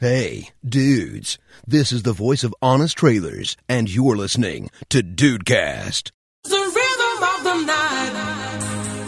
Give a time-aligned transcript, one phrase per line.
[0.00, 1.38] Hey, dudes.
[1.66, 6.12] This is the voice of Honest Trailers, and you're listening to Dudecast.
[6.44, 8.12] The rhythm of the night,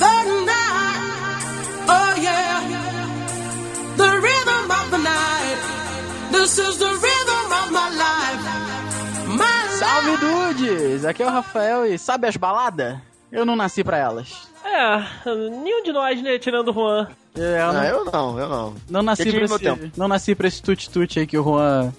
[0.03, 3.95] the night, oh yeah.
[3.97, 9.39] The rhythm of the night, this is the rhythm of my life.
[9.39, 11.05] My Salve dudes!
[11.05, 12.99] Aqui é o Rafael e sabe as baladas?
[13.31, 14.50] Eu não nasci pra elas.
[14.65, 16.39] É, nenhum de nós, né?
[16.39, 17.09] Tirando o Juan.
[17.37, 18.75] É, eu Não, não, eu não, eu não.
[18.91, 19.91] não nasci eu pra esse, tempo.
[19.97, 21.93] não nasci pra esse tut-tut aí que o Juan,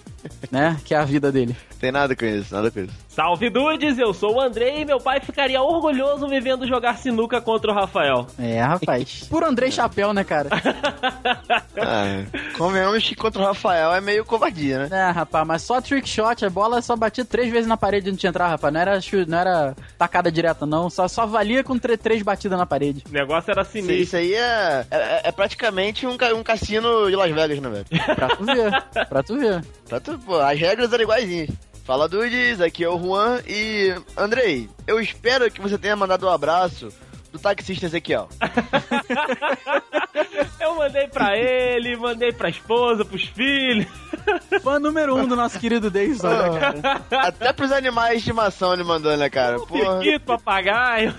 [0.50, 1.56] né, que é a vida dele.
[1.80, 2.92] Tem nada com isso, nada com isso.
[3.08, 7.40] Salve dudes, eu sou o Andrei e meu pai ficaria orgulhoso me vendo jogar sinuca
[7.40, 8.26] contra o Rafael.
[8.38, 9.26] É, rapaz.
[9.28, 10.48] Por Andrei Chapéu, né, cara?
[11.84, 12.24] Ah,
[12.56, 14.88] convenhamos que contra o Rafael é meio covardia, né?
[15.08, 18.20] É, rapaz, mas só trick shot, a bola só batia três vezes na parede antes
[18.20, 18.72] de entrar, rapaz.
[18.72, 20.88] Não era, não era tacada direta, não.
[20.90, 23.02] Só, só valia com três batidas na parede.
[23.08, 23.96] O negócio era Isso, sinistro.
[23.96, 27.86] isso aí é, é, é praticamente um, um cassino de Las Vegas, né, velho?
[28.16, 29.64] Pra tu ver, pra tu ver.
[29.88, 31.50] Tá tudo, pô, as regras eram iguaizinhas.
[31.84, 33.94] Fala Dudes, aqui é o Juan e.
[34.16, 36.88] Andrei, eu espero que você tenha mandado um abraço
[37.32, 38.28] do taxista Ezequiel.
[40.60, 43.86] Eu mandei pra ele, mandei pra esposa, pros filhos.
[44.62, 47.02] Fã número um do nosso querido Davidson, né, cara?
[47.28, 49.58] Até pros animais de estimação ele mandou, né, cara?
[49.58, 49.98] Porra.
[49.98, 51.14] Periquito, papagaio.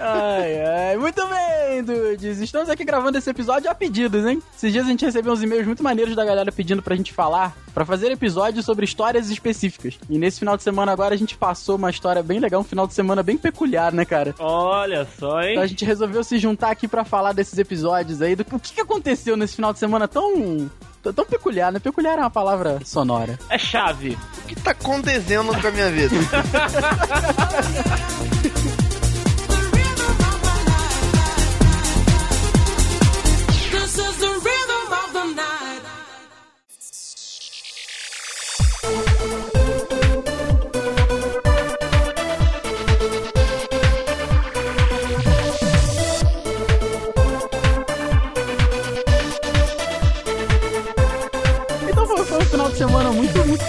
[0.00, 0.96] Ai, ai.
[0.96, 2.38] Muito bem, dudes.
[2.38, 4.42] Estamos aqui gravando esse episódio a pedidos, hein?
[4.56, 7.54] Esses dias a gente recebeu uns e-mails muito maneiros da galera pedindo pra gente falar,
[7.72, 9.98] pra fazer episódios sobre histórias específicas.
[10.08, 12.86] E nesse final de semana agora a gente passou uma história bem legal, um final
[12.86, 14.34] de semana bem peculiar, né, cara?
[14.38, 15.52] Olha só, hein?
[15.52, 18.74] Então a gente resolveu se juntar aqui pra falar desses episódios aí, do o que,
[18.74, 20.70] que aconteceu nesse final de semana tão.
[21.12, 21.78] Tão peculiar, né?
[21.78, 23.38] Peculiar é uma palavra sonora.
[23.48, 24.18] É chave.
[24.38, 26.16] O que tá acontecendo com a minha vida?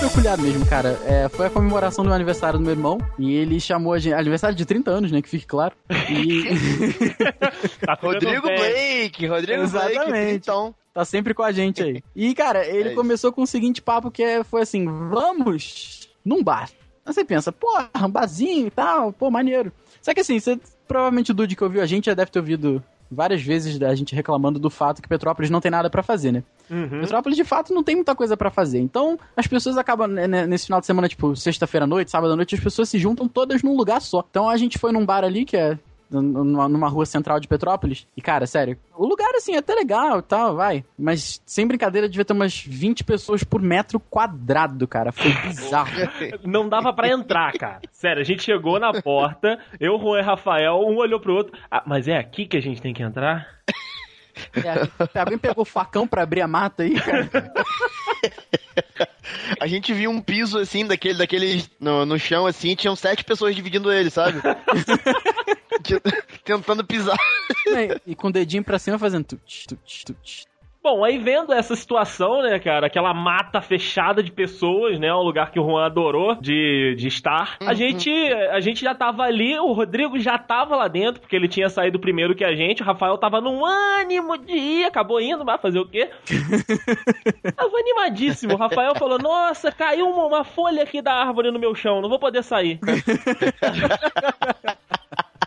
[0.09, 0.99] peculiar mesmo, cara.
[1.05, 2.97] É, foi a comemoração do aniversário do meu irmão.
[3.17, 4.13] E ele chamou a gente.
[4.13, 5.21] Aniversário de 30 anos, né?
[5.21, 5.73] Que fique claro.
[6.09, 6.45] E.
[7.85, 8.57] Tá Rodrigo bem.
[8.57, 10.05] Blake, Rodrigo Exatamente.
[10.09, 10.75] Blake, então.
[10.93, 12.03] tá sempre com a gente aí.
[12.16, 16.43] E, cara, ele É começou com o seguinte papo que é- foi assim: vamos num
[16.43, 16.69] bar.
[17.05, 19.72] Aí você pensa, porra, um barzinho e tal, pô, maneiro.
[20.01, 22.83] Só que assim, você provavelmente o Dude que ouviu a gente já deve ter ouvido
[23.11, 26.43] várias vezes da gente reclamando do fato que Petrópolis não tem nada pra fazer, né?
[26.69, 27.01] Uhum.
[27.01, 28.79] Petrópolis, de fato, não tem muita coisa pra fazer.
[28.79, 32.33] Então, as pessoas acabam, né, né, nesse final de semana, tipo, sexta-feira à noite, sábado
[32.33, 34.23] à noite, as pessoas se juntam todas num lugar só.
[34.29, 35.77] Então, a gente foi num bar ali, que é
[36.09, 38.07] numa, numa rua central de Petrópolis.
[38.16, 40.83] E, cara, sério, o lugar, assim, é até legal e tal, vai.
[40.97, 45.11] Mas, sem brincadeira, devia ter umas 20 pessoas por metro quadrado, cara.
[45.11, 45.91] Foi bizarro.
[46.43, 47.81] Não dava pra entrar, cara.
[47.91, 51.57] Sério, a gente chegou na porta, eu, Juan e Rafael, um olhou pro outro.
[51.69, 53.55] Ah, mas é aqui que a gente tem que entrar?
[54.53, 57.29] É, alguém pegou o facão pra abrir a mata aí, cara?
[59.59, 63.55] A gente viu um piso assim, daquele, daquele no, no chão assim, tinham sete pessoas
[63.55, 64.39] dividindo ele, sabe?
[66.44, 67.18] Tentando pisar.
[68.06, 70.47] E com o dedinho pra cima fazendo tut, tut, tut.
[70.85, 75.50] Bom, aí vendo essa situação, né, cara, aquela mata fechada de pessoas, né, um lugar
[75.50, 78.12] que o Juan adorou de, de estar, a gente
[78.51, 82.00] a gente já tava ali, o Rodrigo já tava lá dentro, porque ele tinha saído
[82.00, 85.79] primeiro que a gente, o Rafael tava num ânimo de ir, acabou indo, vai fazer
[85.79, 86.07] o quê?
[87.57, 91.73] tava animadíssimo, o Rafael falou, nossa, caiu uma, uma folha aqui da árvore no meu
[91.73, 92.79] chão, não vou poder sair.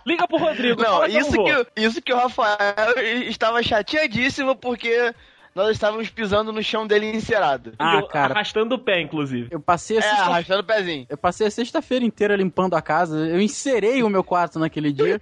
[0.08, 2.56] Liga pro Rodrigo, Não, fala que eu isso que, isso que o Rafael
[3.28, 5.12] estava chateadíssimo porque
[5.54, 7.72] nós estávamos pisando no chão dele encerado.
[7.78, 8.32] Ah, Eu cara.
[8.32, 9.48] Arrastando o pé, inclusive.
[9.50, 11.06] Eu passei a É, sexta- arrastando o pezinho.
[11.08, 13.16] Eu passei a sexta-feira inteira limpando a casa.
[13.26, 15.20] Eu encerei o meu quarto naquele dia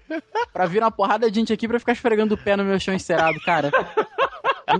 [0.52, 2.92] pra vir uma porrada de gente aqui pra ficar esfregando o pé no meu chão
[2.94, 3.70] encerado, cara.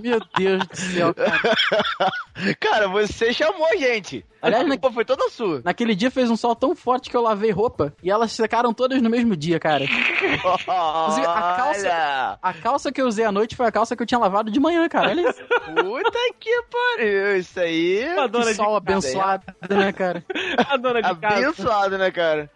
[0.03, 1.41] Meu Deus do céu, cara.
[2.61, 4.25] Cara, você chamou a gente.
[4.43, 5.63] Aliás, a na- culpa foi toda sua.
[5.65, 9.01] Naquele dia fez um sol tão forte que eu lavei roupa e elas secaram todas
[9.01, 9.85] no mesmo dia, cara.
[9.85, 14.07] Inclusive, a calça- A calça que eu usei à noite foi a calça que eu
[14.07, 15.09] tinha lavado de manhã, cara.
[15.11, 15.41] Olha isso.
[15.43, 18.05] puta que pariu, isso aí.
[18.19, 18.77] A dona Que de sol casa.
[18.77, 20.25] abençoado, né, cara?
[20.69, 21.37] A dona de casa.
[21.37, 22.51] Abençoado, né, cara?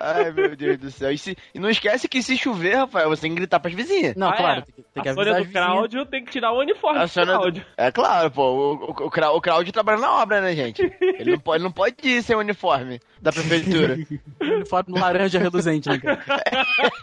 [0.00, 1.10] Ai, meu Deus do céu.
[1.12, 4.14] E, se- e não esquece que se chover, Rafael, você tem que gritar pras vizinhas.
[4.16, 4.62] Não, Ah, claro, é?
[4.62, 5.52] tem que, tem que a avisar Sônia do.
[5.52, 7.66] Cláudio tem que tirar o uniforme A do Sônia do- Cláudio.
[7.76, 8.42] É claro, pô.
[8.42, 9.06] O, o,
[9.36, 10.82] o, Cláudio trabalha na obra, né, gente?
[11.00, 13.96] Ele não pode, não pode ir sem o uniforme da prefeitura.
[14.40, 16.22] Uniforme laranja reluzente, né, cara?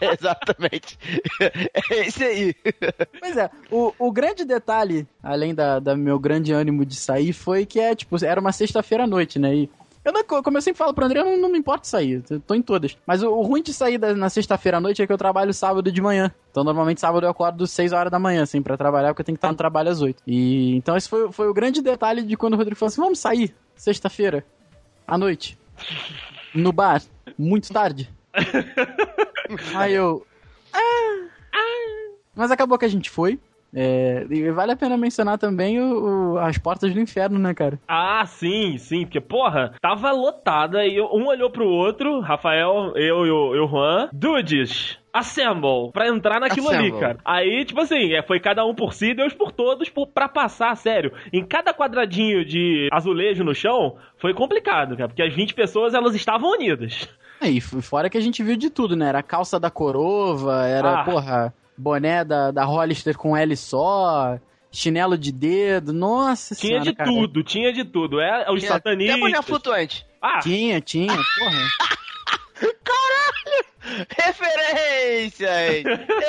[0.00, 0.98] Exatamente.
[1.90, 2.54] É isso aí.
[3.20, 7.66] Pois é, o, o grande detalhe, além da, da meu grande ânimo de sair, foi
[7.66, 9.54] que é, tipo, era uma sexta-feira à noite, né?
[9.54, 9.70] E
[10.04, 12.40] eu não, como eu sempre falo pro André, eu não, não me importa sair, eu
[12.40, 12.96] tô em todas.
[13.06, 15.52] Mas o, o ruim de sair da- na sexta-feira à noite é que eu trabalho
[15.54, 16.30] sábado de manhã.
[16.50, 19.36] Então, normalmente, sábado eu acordo 6 horas da manhã, assim, pra trabalhar, porque eu tenho
[19.36, 20.22] que estar no trabalho às 8.
[20.26, 23.18] E, então, esse foi, foi o grande detalhe de quando o Rodrigo falou assim, vamos
[23.18, 24.44] sair, sexta-feira,
[25.06, 25.58] à noite,
[26.54, 27.02] no bar,
[27.38, 28.10] muito tarde.
[29.74, 30.26] Aí eu...
[32.34, 33.38] Mas acabou que a gente foi.
[33.74, 37.78] É, e vale a pena mencionar também o, o- as portas do inferno, né, cara?
[37.88, 43.30] Ah, sim, sim, porque, porra, tava lotada e um olhou pro outro, Rafael, eu e
[43.30, 47.00] o, e o Juan, dudes, assemble, pra entrar naquilo ali, Assemble.
[47.00, 47.18] cara.
[47.24, 50.76] Aí, tipo assim, é, foi cada um por si, Deus por todos, por, pra passar,
[50.76, 51.12] sério.
[51.32, 56.14] Em cada quadradinho de azulejo no chão, foi complicado, cara, porque as 20 pessoas, elas
[56.14, 57.08] estavam unidas.
[57.42, 59.08] F- fora que a gente viu de tudo, né?
[59.08, 61.04] Era a calça da Corova, era, Ah.
[61.04, 64.38] porra, boné da, da Hollister com L só,
[64.70, 67.10] chinelo de dedo, nossa Tinha senhora, de cara.
[67.10, 68.20] tudo, tinha de tudo.
[68.20, 69.46] É, os Tinha Até boné satanistas.
[69.46, 70.06] flutuante.
[70.20, 71.68] Ah, Tinha, tinha, porra.
[74.18, 75.84] Referências!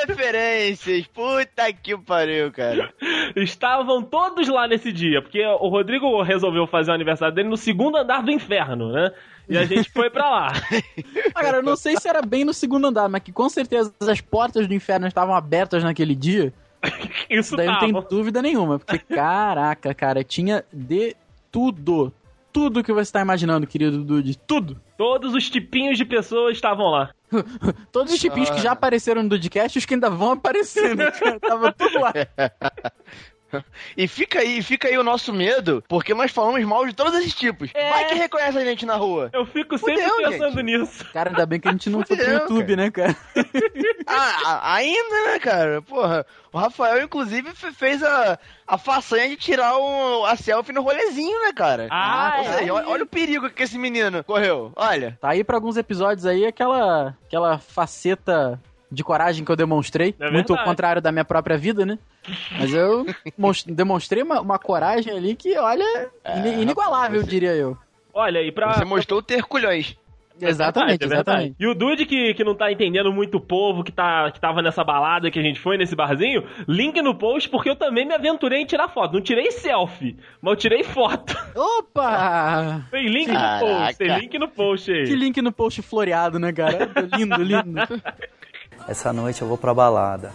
[0.07, 1.07] Referências!
[1.07, 2.93] Puta que pariu, cara.
[3.35, 7.97] estavam todos lá nesse dia, porque o Rodrigo resolveu fazer o aniversário dele no segundo
[7.97, 9.11] andar do inferno, né?
[9.47, 10.53] E a gente foi pra lá.
[11.33, 13.93] Ah, cara, eu não sei se era bem no segundo andar, mas que com certeza
[14.01, 16.53] as portas do inferno estavam abertas naquele dia.
[17.29, 18.07] Isso Daí não tem tava.
[18.07, 21.15] dúvida nenhuma, porque caraca, cara, tinha de
[21.51, 22.11] tudo.
[22.51, 24.37] Tudo que você tá imaginando, querido Dude.
[24.37, 24.79] Tudo.
[24.97, 27.11] Todos os tipinhos de pessoas estavam lá.
[27.91, 31.39] Todos os tipinhos que já apareceram no Dudcast e os que ainda vão aparecer, cara?
[31.39, 32.13] Tava tudo lá.
[33.95, 37.33] E fica aí, fica aí o nosso medo, porque nós falamos mal de todos esses
[37.33, 37.69] tipos.
[37.73, 37.89] É.
[37.89, 39.29] Vai que reconhece a gente na rua.
[39.31, 40.63] Eu fico sempre Fudeu, pensando gente.
[40.79, 41.05] nisso.
[41.13, 43.15] Cara, ainda bem que a gente não foi pro Fudeu, YouTube, né, cara?
[44.07, 45.81] Ah, a- ainda, né, cara?
[45.81, 48.37] Porra, o Rafael, inclusive, fe- fez a,
[48.67, 51.87] a façanha de tirar o, a selfie no rolezinho, né, cara?
[51.89, 52.53] Ah, Ou é.
[52.57, 54.71] seja, olha, olha o perigo que esse menino correu.
[54.75, 55.17] Olha.
[55.19, 58.61] Tá aí pra alguns episódios aí aquela, aquela faceta
[58.91, 60.15] de coragem que eu demonstrei.
[60.19, 61.97] É muito ao contrário da minha própria vida, né?
[62.59, 63.05] Mas eu
[63.67, 67.77] demonstrei uma, uma coragem ali que, olha, ini- inigualável, diria eu.
[68.13, 68.73] Olha, e pra.
[68.73, 69.95] Você mostrou ter culhões.
[70.41, 71.29] Exatamente, É verdade.
[71.29, 71.55] exatamente.
[71.57, 74.61] E o Dude que, que não tá entendendo muito o povo que, tá, que tava
[74.61, 78.13] nessa balada que a gente foi, nesse barzinho, link no post, porque eu também me
[78.13, 79.13] aventurei em tirar foto.
[79.13, 81.33] Não tirei selfie, mas eu tirei foto.
[81.55, 82.83] Opa!
[82.91, 83.65] Tem link Caraca.
[83.65, 85.05] no post, tem link no post aí.
[85.05, 86.89] Que link no post floreado, né, cara?
[87.17, 87.71] Lindo, lindo.
[88.87, 90.31] Essa noite eu vou pra balada.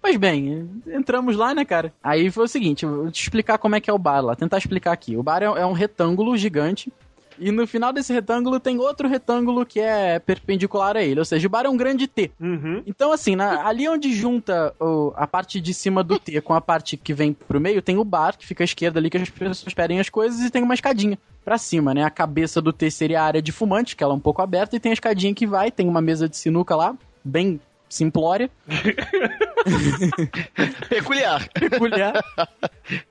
[0.00, 1.92] Pois bem, entramos lá, né, cara?
[2.00, 4.58] Aí foi o seguinte, vou te explicar como é que é o bar lá, tentar
[4.58, 5.16] explicar aqui.
[5.16, 6.92] O bar é, é um retângulo gigante,
[7.38, 11.46] e no final desse retângulo tem outro retângulo que é perpendicular a ele, ou seja,
[11.46, 12.30] o bar é um grande T.
[12.40, 12.82] Uhum.
[12.86, 16.60] Então, assim, na- ali onde junta o- a parte de cima do T com a
[16.60, 19.28] parte que vem pro meio, tem o bar, que fica à esquerda ali, que as
[19.30, 22.04] pessoas pedem as coisas, e tem uma escadinha pra cima, né?
[22.04, 24.76] A cabeça do T seria a área de fumante, que ela é um pouco aberta,
[24.76, 26.94] e tem a escadinha que vai, tem uma mesa de sinuca lá,
[27.24, 28.50] bem simplória,
[30.88, 31.48] Peculiar.
[31.52, 32.24] peculiar.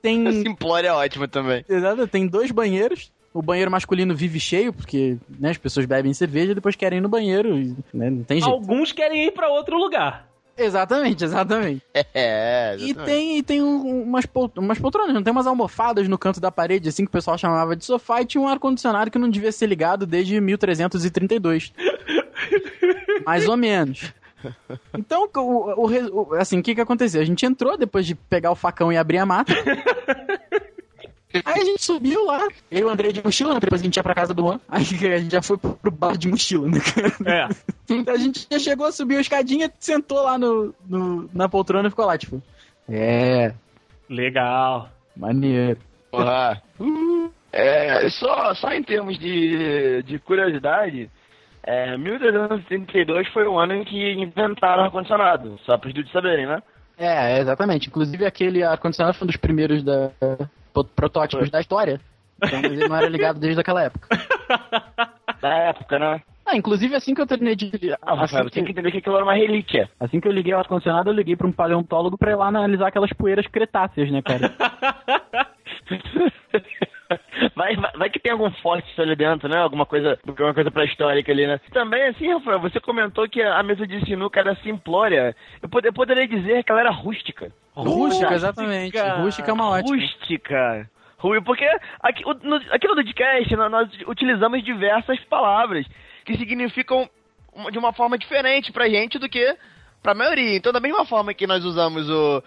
[0.02, 1.64] Tem Simplória é ótimo também.
[1.68, 3.12] Exato, tem dois banheiros.
[3.38, 7.02] O banheiro masculino vive cheio, porque né, as pessoas bebem cerveja e depois querem ir
[7.02, 7.58] no banheiro.
[7.58, 8.50] E, né, não tem jeito.
[8.52, 10.26] Alguns querem ir pra outro lugar.
[10.56, 11.82] Exatamente, exatamente.
[12.14, 13.04] É, E exatamente.
[13.04, 16.50] tem, e tem um- umas, pol- umas poltronas, não tem umas almofadas no canto da
[16.50, 19.52] parede, assim, que o pessoal chamava de sofá, e tinha um ar-condicionado que não devia
[19.52, 21.72] ser ligado desde 1332.
[23.26, 24.12] Mais ou menos.
[24.96, 27.20] Então, o, o o- assim, o que que aconteceu?
[27.20, 29.52] A gente entrou depois de pegar o facão e abrir a mata.
[31.44, 32.46] Aí a gente subiu lá.
[32.70, 33.60] Eu e o André de mochila, né?
[33.60, 34.60] Depois a gente ia pra casa do Juan.
[34.68, 37.48] Aí a gente já foi pro, bar de mochila, né, cara?
[37.48, 37.48] É.
[37.88, 41.90] Então a gente já chegou, subiu a escadinha, sentou lá no, no- na poltrona e
[41.90, 42.42] ficou lá, tipo.
[42.88, 43.52] É,
[44.08, 44.88] Legal.
[45.16, 45.78] maneiro.
[46.10, 46.62] Porra.
[47.52, 51.10] É, só, só em termos de, de curiosidade,
[51.62, 56.46] é, 1332 foi o ano em que inventaram o ar-condicionado, só para os dudes saberem,
[56.46, 56.62] né?
[56.98, 57.88] É, exatamente.
[57.88, 60.10] Inclusive aquele ar-condicionado foi um dos primeiros da,
[60.84, 62.00] protótipos da história.
[62.42, 64.08] Então ele não era ligado desde aquela época.
[65.40, 66.22] Da época, né?
[66.46, 67.92] Ah, inclusive assim que eu terminei de.
[68.00, 69.90] Ah, Rafael, assim, você tem que que, entender que aquilo era uma relíquia.
[69.98, 72.88] assim que eu liguei o ar-condicionado, eu liguei pra um paleontólogo pra ir lá analisar
[72.88, 74.54] aquelas poeiras cretáceas, né, cara?
[77.54, 79.58] Vai, vai, vai que tem algum forte ali dentro, né?
[79.58, 81.60] Alguma coisa, alguma coisa pré-histórica ali, né?
[81.72, 85.34] Também, assim, Rafael, você comentou que a mesa de sinuca era simplória.
[85.62, 87.50] Eu, pod- eu poderia dizer que ela era rústica.
[87.74, 88.98] Rústica, exatamente.
[89.22, 89.96] Rústica é uma ótima.
[89.96, 90.90] Rústica.
[91.18, 91.66] Rui, porque
[92.02, 95.86] aqui, no, aqui no podcast nós, nós utilizamos diversas palavras
[96.24, 97.08] que significam
[97.70, 99.56] de uma forma diferente pra gente do que
[100.02, 100.56] pra maioria.
[100.56, 102.42] Então, da mesma forma que nós usamos o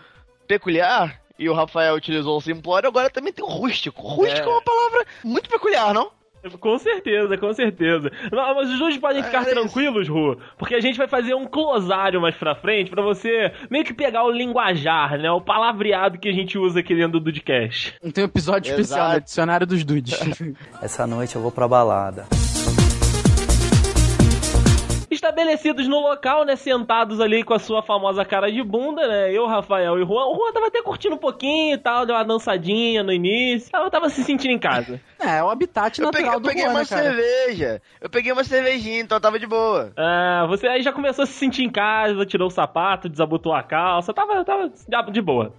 [0.47, 4.01] peculiar e o Rafael utilizou o simplório, agora também tem o rústico.
[4.05, 6.11] Rústico é, uma palavra muito peculiar, não?
[6.59, 8.09] Com certeza, com certeza.
[8.31, 11.45] Não, mas os dois podem ficar É tranquilos, Ru, porque a gente vai fazer um
[11.45, 15.29] closário mais pra frente pra você meio que pegar o linguajar, né?
[15.31, 17.95] O palavreado que a gente usa aqui dentro do Dudcast.
[18.13, 18.81] Tem um episódio Exato.
[18.81, 19.19] especial, né?
[19.19, 20.17] Dicionário dos Dudes.
[20.81, 22.25] Essa noite eu vou pra balada.
[25.29, 26.55] Estabelecidos no local, né?
[26.55, 29.31] Sentados ali com a sua famosa cara de bunda, né?
[29.31, 30.25] Eu, Rafael e o Juan.
[30.25, 33.69] O Juan tava até curtindo um pouquinho e tal, deu uma dançadinha no início.
[33.71, 34.99] Tava, tava se sentindo em casa.
[35.21, 37.03] é, é o habitat Eu peguei, natural eu do peguei Juan, uma né, cara?
[37.03, 37.81] cerveja.
[38.01, 39.93] Eu peguei uma cervejinha, então tava de boa.
[39.95, 43.61] Ah, você aí já começou a se sentir em casa, tirou o sapato, desabotou a
[43.61, 45.53] calça, tava, tava de boa.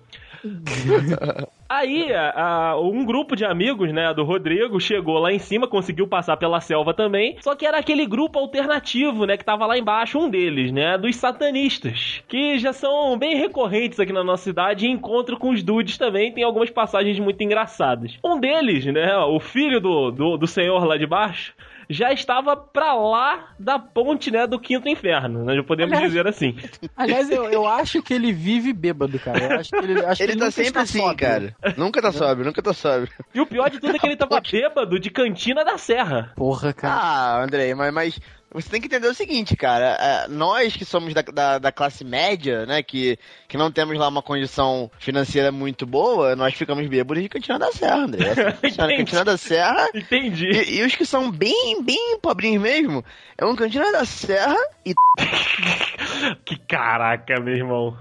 [1.68, 6.36] Aí, a- um grupo de amigos, né, do Rodrigo, chegou lá em cima, conseguiu passar
[6.36, 7.36] pela selva também.
[7.40, 11.14] Só que era aquele grupo alternativo, né, que tava lá embaixo, um deles, né, dos
[11.16, 12.22] satanistas.
[12.26, 16.32] Que já são bem recorrentes aqui na nossa cidade e encontro com os dudes também.
[16.32, 18.18] Tem algumas passagens muito engraçadas.
[18.24, 21.54] Um deles, né, o filho do, do, do senhor lá de baixo.
[21.92, 26.26] Já estava pra lá da ponte, né, do quinto inferno, né, já podemos Aliás- dizer
[26.28, 26.56] assim.
[26.96, 29.42] Aliás, eu, eu acho que ele vive bêbado, cara.
[29.54, 31.16] Eu acho que ele, acho que Ele tá nunca sempre está assim, sóbrio.
[31.18, 31.56] cara.
[31.76, 33.12] Nunca tá sóbrio, nunca tá sóbrio.
[33.34, 36.32] E o pior de tudo é que ele tava bêbado de cantina da serra.
[36.36, 36.94] Porra, cara.
[36.94, 38.20] Ah, Andrei, mas, mas
[38.52, 39.96] você tem que entender o seguinte, cara.
[40.00, 44.08] é, nós que somos da, da, da classe média, né, que, que não temos lá
[44.08, 48.26] uma condição financeira muito boa, nós ficamos bêbados de Cantina da Serra, André.
[48.28, 48.96] É assim.
[48.96, 49.88] Cantina da Serra.
[49.94, 50.46] Entendi.
[50.46, 53.04] E, e os que são bem, bem pobrinhos mesmo,
[53.38, 54.94] é um Cantina da Serra e
[56.44, 57.96] Que caraca, meu irmão.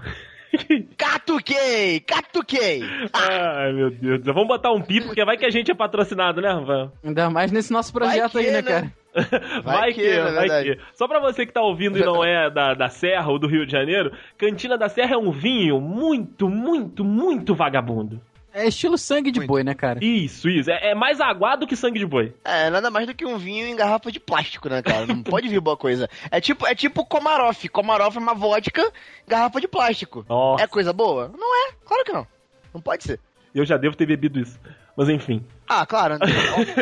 [0.96, 2.00] catuquei!
[2.00, 2.82] Catuquei!
[3.12, 4.24] Ai, meu Deus.
[4.24, 6.92] Vamos botar um pi, porque vai que a gente é patrocinado, né, Rafael?
[7.04, 8.70] Ainda mais nesse nosso projeto Vai que, aí, né, né?
[8.70, 8.92] cara?
[9.64, 10.76] Vai, que, que, na vai verdade.
[10.76, 10.82] que.
[10.94, 13.66] Só pra você que tá ouvindo e não é da, da Serra ou do Rio
[13.66, 18.20] de Janeiro, Cantina da Serra é um vinho muito, muito, muito vagabundo.
[18.52, 20.02] É estilo sangue de boi, né, cara?
[20.02, 20.70] Isso, isso.
[20.70, 22.34] É, é mais aguado que sangue de boi.
[22.44, 25.06] É, nada mais do que um vinho em garrafa de plástico, né, cara?
[25.06, 26.08] Não pode vir boa coisa.
[26.30, 27.56] É tipo, é tipo Komarov.
[27.70, 30.24] Komarov é uma vodka em garrafa de plástico.
[30.28, 30.64] Nossa.
[30.64, 31.32] É coisa boa?
[31.36, 32.26] Não é, claro que não.
[32.74, 33.20] Não pode ser.
[33.54, 34.58] Eu já devo ter bebido isso.
[34.96, 35.44] Mas enfim.
[35.72, 36.18] Ah, claro,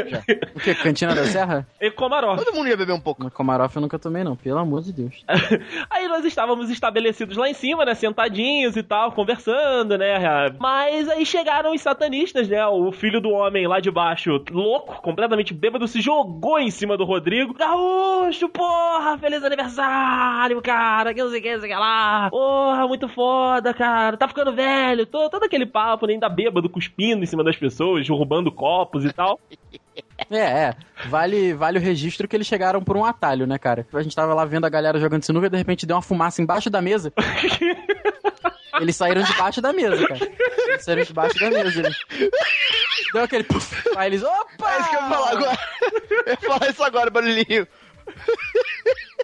[0.08, 0.22] já.
[0.54, 0.74] O que?
[0.76, 1.66] Cantina da Serra?
[1.78, 2.42] E Komarov.
[2.42, 3.22] Todo mundo ia beber um pouco.
[3.22, 4.34] No Komarov eu nunca tomei, não.
[4.34, 5.22] Pelo amor de Deus.
[5.90, 7.94] Aí nós estávamos estabelecidos lá em cima, né?
[7.94, 10.16] Sentadinhos e tal, conversando, né?
[10.58, 12.64] Mas aí chegaram os satanistas, né?
[12.66, 17.04] O filho do homem lá de baixo, louco, completamente bêbado, se jogou em cima do
[17.04, 17.52] Rodrigo.
[17.52, 19.18] Gaúcho, porra!
[19.18, 21.12] Feliz aniversário, cara!
[21.12, 22.30] Que não sei o que, não sei o que lá.
[22.30, 24.16] Porra, muito foda, cara.
[24.16, 25.04] Tá ficando velho.
[25.04, 26.14] Todo, todo aquele papo, né?
[26.14, 29.40] Ainda bêbado, cuspindo em cima das pessoas, derrubando copos e tal.
[30.30, 30.74] É, é.
[31.08, 33.86] Vale, vale o registro que eles chegaram por um atalho, né, cara?
[33.92, 36.40] A gente tava lá vendo a galera jogando sinuca e de repente deu uma fumaça
[36.40, 37.12] embaixo da mesa.
[38.80, 40.20] Eles saíram debaixo da mesa, cara.
[40.68, 41.80] Eles saíram debaixo da mesa.
[41.80, 41.96] Eles...
[43.12, 43.74] Deu aquele puff.
[43.96, 44.70] Aí eles, opa!
[44.70, 45.58] É isso que eu ia falar agora.
[46.10, 47.66] Eu ia falar isso agora, barulhinho.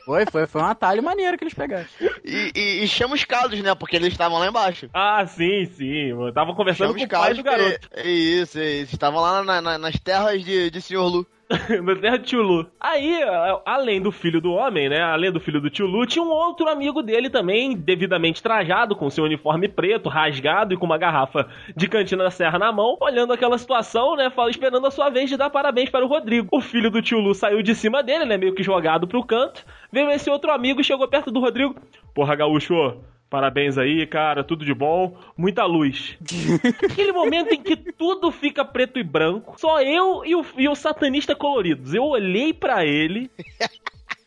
[0.04, 1.86] Foi, foi, foi um atalho maneiro que eles pegaram.
[2.24, 3.74] E, e, e chama os calos, né?
[3.74, 4.88] Porque eles estavam lá embaixo.
[4.92, 6.10] Ah, sim, sim.
[6.10, 7.88] Eu tava conversando Chama com os o pai do garoto.
[7.88, 8.94] porque- É isso, é isso.
[8.94, 11.26] Estavam lá na- na- nas terras de, de Senhor Lu.
[11.82, 12.66] Na terra de Tio Lu.
[12.80, 13.20] Aí,
[13.64, 15.00] além do filho do homem, né?
[15.00, 19.10] Além do filho do Tio Lu, tinha um outro amigo dele também, devidamente trajado, com
[19.10, 23.32] seu uniforme preto, rasgado e com uma garrafa de cantina da serra na mão, olhando
[23.32, 24.30] aquela situação, né?
[24.30, 26.48] Fala, esperando a sua vez de dar parabéns para o Rodrigo.
[26.50, 28.36] O filho do Tio Lu saiu de cima dele, né?
[28.36, 29.64] Meio que jogado pro canto.
[29.92, 31.76] Veio esse outro amigo e chegou perto do Rodrigo.
[32.14, 32.96] Porra, gaúcho,
[33.34, 36.16] Parabéns aí, cara, tudo de bom, muita luz.
[36.88, 40.74] Aquele momento em que tudo fica preto e branco, só eu e o, e o
[40.76, 41.92] satanista coloridos.
[41.92, 43.28] Eu olhei pra ele,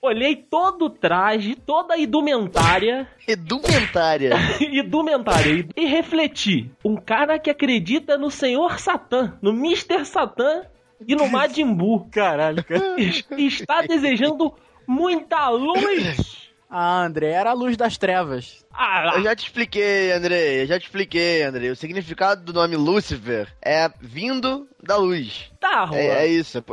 [0.01, 4.31] olhei todo o traje, toda a indumentária, Edumentária.
[4.59, 6.69] indumentária e, refleti.
[6.83, 10.03] Um cara que acredita no Senhor Satã, no Mr.
[10.03, 10.63] Satã
[11.07, 12.09] e no Majin Buu.
[12.11, 12.95] Caralho, cara.
[13.01, 14.53] Es- Está desejando
[14.85, 16.45] muita luz.
[16.69, 18.65] Ah, André, era a luz das trevas.
[18.77, 20.61] Ah, Eu já te expliquei, Andrei.
[20.61, 21.69] Eu já te expliquei, Andrei.
[21.71, 25.51] O significado do nome Lúcifer é vindo da luz.
[25.59, 25.97] tá, Juan.
[25.97, 26.63] É, é isso.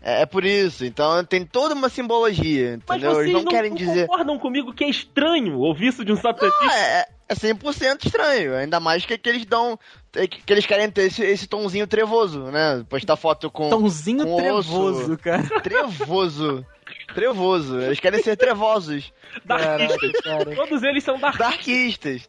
[0.00, 0.84] É, é por isso.
[0.84, 3.10] Então tem toda uma simbologia, Mas entendeu?
[3.14, 4.06] vocês Eles não, não, querem não dizer.
[4.06, 6.64] concordam comigo que é estranho ouvir isso de um satanista?
[6.64, 8.54] Não, é, é 100% estranho.
[8.56, 9.78] Ainda mais que, que eles dão.
[10.12, 12.84] Que, que eles querem ter esse, esse tomzinho trevoso, né?
[12.88, 13.68] Postar foto com.
[13.68, 15.18] Tãozinho com trevoso, osso.
[15.18, 15.42] cara.
[15.60, 16.64] Trevoso.
[17.14, 17.80] Trevoso.
[17.80, 19.12] Eles querem ser trevosos.
[19.44, 20.12] Darkistas.
[20.22, 20.54] cara.
[20.54, 22.26] Todos eles são darkistas.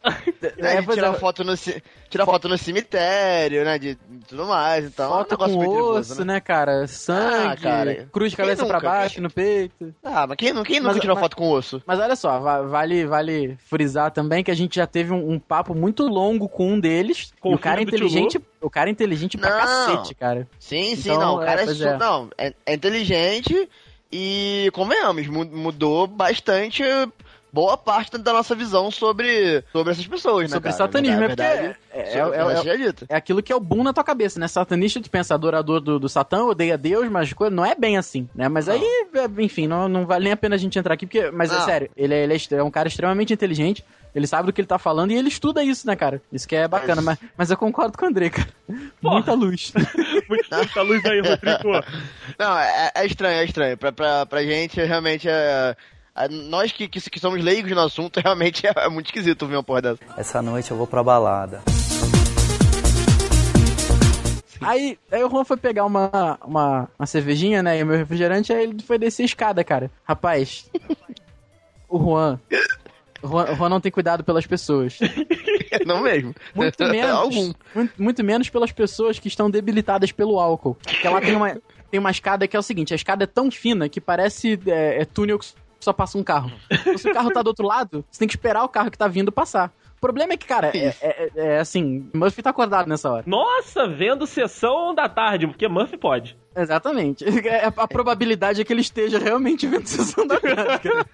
[0.58, 1.18] É, Né, de pois tirar é.
[1.18, 1.54] foto no,
[2.08, 3.78] tirar foto no cemitério, né?
[3.78, 4.84] De, de tudo mais.
[4.86, 6.86] Então, é um Foto com trevoso, osso, né, cara?
[6.86, 8.08] Sangue, Ah, cara.
[8.12, 8.88] cruz de cabeça pra nunca?
[8.88, 9.94] baixo, no peito.
[10.02, 11.82] Ah, mas quem, não- quem nunca Mas- tirou mas- foto com osso?
[11.86, 15.38] Mas olha só, va- vale, vale frisar também que a gente já teve um, um
[15.38, 17.32] papo muito longo com um deles.
[17.40, 19.58] Com e o cara é inteligente, o cara é inteligente pra Não.
[19.60, 20.48] cacete, cara.
[20.58, 21.36] Sim, sim, Então, não.
[21.36, 21.96] O é, cara é, su- é.
[21.98, 23.68] Não, é, é inteligente
[24.18, 26.82] e, convenhamos, mu- mudou bastante
[27.52, 30.56] boa parte da nossa visão sobre, sobre essas pessoas, né?
[30.56, 30.76] Sobre cara?
[30.76, 31.56] satanismo, é Verdade-
[31.90, 34.46] porque é, é, é- é- é aquilo que é o boom na tua cabeça, né?
[34.48, 38.48] Satanista, tu pensa adorador do, do Satã, odeia Deus, mas não é bem assim, né?
[38.48, 38.74] Mas Não.
[38.74, 38.82] aí,
[39.14, 41.54] é, enfim, não, não vale nem a pena a gente entrar aqui, porque, mas é
[41.58, 41.64] Não.
[41.64, 43.82] sério, ele é, ele é é um cara extremamente inteligente,
[44.18, 46.22] ele sabe do que ele tá falando e ele estuda isso, né, cara?
[46.32, 48.48] Isso que é bacana, mas, mas eu concordo com o André, cara.
[49.02, 49.72] Muita luz.
[50.28, 51.84] Muita, muita luz aí, Rodrigo.
[52.38, 53.76] Não, é, é estranho, é estranho.
[53.76, 55.76] Pra, pra, pra gente, realmente, é...
[56.16, 59.56] é- Nós que, que, que somos leigos no assunto, realmente é, é muito esquisito ver
[59.56, 60.00] uma porra dessa.
[60.16, 61.62] Essa noite eu vou pra balada.
[64.60, 67.78] Aí, aí o Juan foi pegar uma, uma, uma cervejinha, né?
[67.78, 69.90] E o meu refrigerante, aí ele foi descer a escada, cara.
[70.04, 70.68] Rapaz,
[71.88, 72.40] o Juan.
[73.22, 74.98] O Juan, Juan não tem cuidado pelas pessoas.
[75.84, 76.34] Não mesmo.
[76.54, 77.54] Muito menos.
[77.74, 80.76] Muito, muito menos pelas pessoas que estão debilitadas pelo álcool.
[80.82, 83.50] Porque lá tem uma, tem uma escada que é o seguinte: a escada é tão
[83.50, 85.46] fina que parece é, é túnel que
[85.80, 86.50] só passa um carro.
[86.70, 88.98] Então, se o carro tá do outro lado, você tem que esperar o carro que
[88.98, 89.72] tá vindo passar.
[89.96, 93.24] O problema é que, cara, é, é- é assim, Murphy tá acordado nessa hora.
[93.26, 96.36] Nossa, vendo sessão da tarde, porque Murphy pode.
[96.54, 97.24] Exatamente.
[97.46, 100.88] É, A probabilidade é que ele esteja realmente vendo sessão da tarde.
[100.88, 101.06] cara.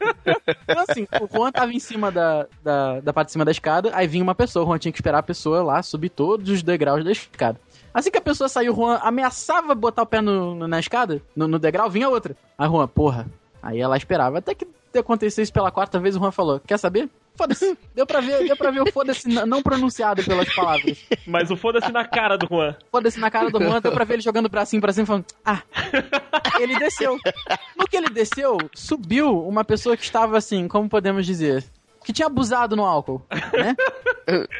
[0.64, 3.90] Então, assim, o Juan tava em cima da, da, da parte de cima da escada,
[3.94, 6.62] aí vinha uma pessoa, o Juan tinha que esperar a pessoa lá subir todos os
[6.62, 7.60] degraus da escada.
[7.94, 11.20] Assim que a pessoa saiu, o Juan ameaçava botar o pé no, no- na escada,
[11.36, 12.34] no, no degrau, vinha outra.
[12.58, 13.26] Aí Juan, porra.
[13.62, 14.38] Aí ela esperava.
[14.38, 14.66] Até que
[14.98, 17.08] aconteceu isso pela quarta vez, o Juan falou: Quer saber?
[17.34, 17.76] Foda-se.
[17.94, 20.98] Deu pra ver, deu pra ver o foda-se não pronunciado pelas palavras.
[21.26, 22.76] Mas o foda-se na cara do Juan.
[22.90, 25.24] Foda-se na cara do Juan, deu pra ver ele jogando o bracinho pra cima falando,
[25.44, 25.62] ah.
[26.60, 27.18] Ele desceu.
[27.76, 31.64] No que ele desceu, subiu uma pessoa que estava assim, como podemos dizer,
[32.04, 33.76] que tinha abusado no álcool, né?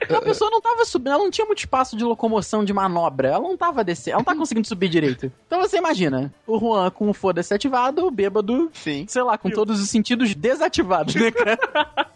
[0.03, 3.29] Então a pessoa não tava subindo, ela não tinha muito espaço de locomoção, de manobra,
[3.29, 5.31] ela não tava descendo, ela não tá conseguindo subir direito.
[5.47, 9.07] Então você imagina, o Juan com o foda-se ativado, o bêbado, Sim.
[9.09, 11.59] sei lá, com todos os sentidos desativados, né, cara?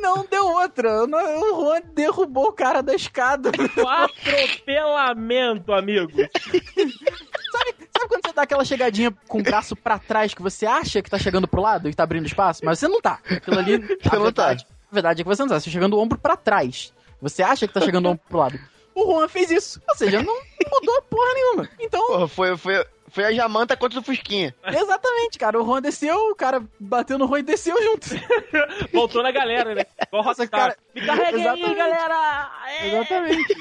[0.00, 1.04] Não deu outra.
[1.04, 3.50] O Juan derrubou o cara da escada.
[3.50, 6.12] Atropelamento, amigo.
[7.50, 11.02] Sabe, sabe quando você dá aquela chegadinha com o braço pra trás que você acha
[11.02, 13.18] que tá chegando pro lado e tá abrindo espaço, mas você não tá.
[13.30, 13.74] Aquilo ali.
[14.10, 14.46] a não tá.
[14.48, 15.58] verdade, A verdade é que você não tá.
[15.60, 16.92] Você tá chegando o ombro pra trás.
[17.20, 18.58] Você acha que tá chegando o ombro pro lado.
[18.94, 19.80] O Juan fez isso.
[19.88, 20.34] Ou seja, não
[20.72, 21.68] mudou porra nenhuma.
[21.78, 24.54] Então, Porra, foi, foi, foi a Jamanta contra o Fusquinha.
[24.66, 25.60] exatamente, cara.
[25.60, 28.08] O Juan desceu, o cara bateu no Juan e desceu junto.
[28.92, 29.84] Voltou na galera, né?
[30.08, 30.60] Igual Nossa, Rockstar.
[30.60, 31.74] cara, Me carregue aí, exatamente.
[31.76, 32.50] galera!
[32.68, 32.88] É.
[32.88, 33.56] Exatamente.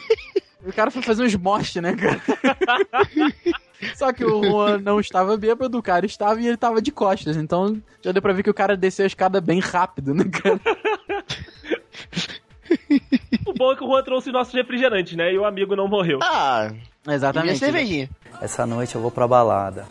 [0.66, 2.22] O cara foi fazer uns mosh, né, cara?
[3.96, 7.38] Só que o Juan não estava bêbado, o cara estava e ele estava de costas.
[7.38, 10.60] Então já deu pra ver que o cara desceu a escada bem rápido, né, cara?
[13.46, 15.34] O bom é que o Juan trouxe nossos refrigerantes, né?
[15.34, 16.20] E o amigo não morreu.
[16.22, 16.74] Ah, e
[17.06, 17.58] minha Exatamente.
[17.58, 18.10] cervejinha.
[18.42, 19.88] Essa noite eu vou pra balada.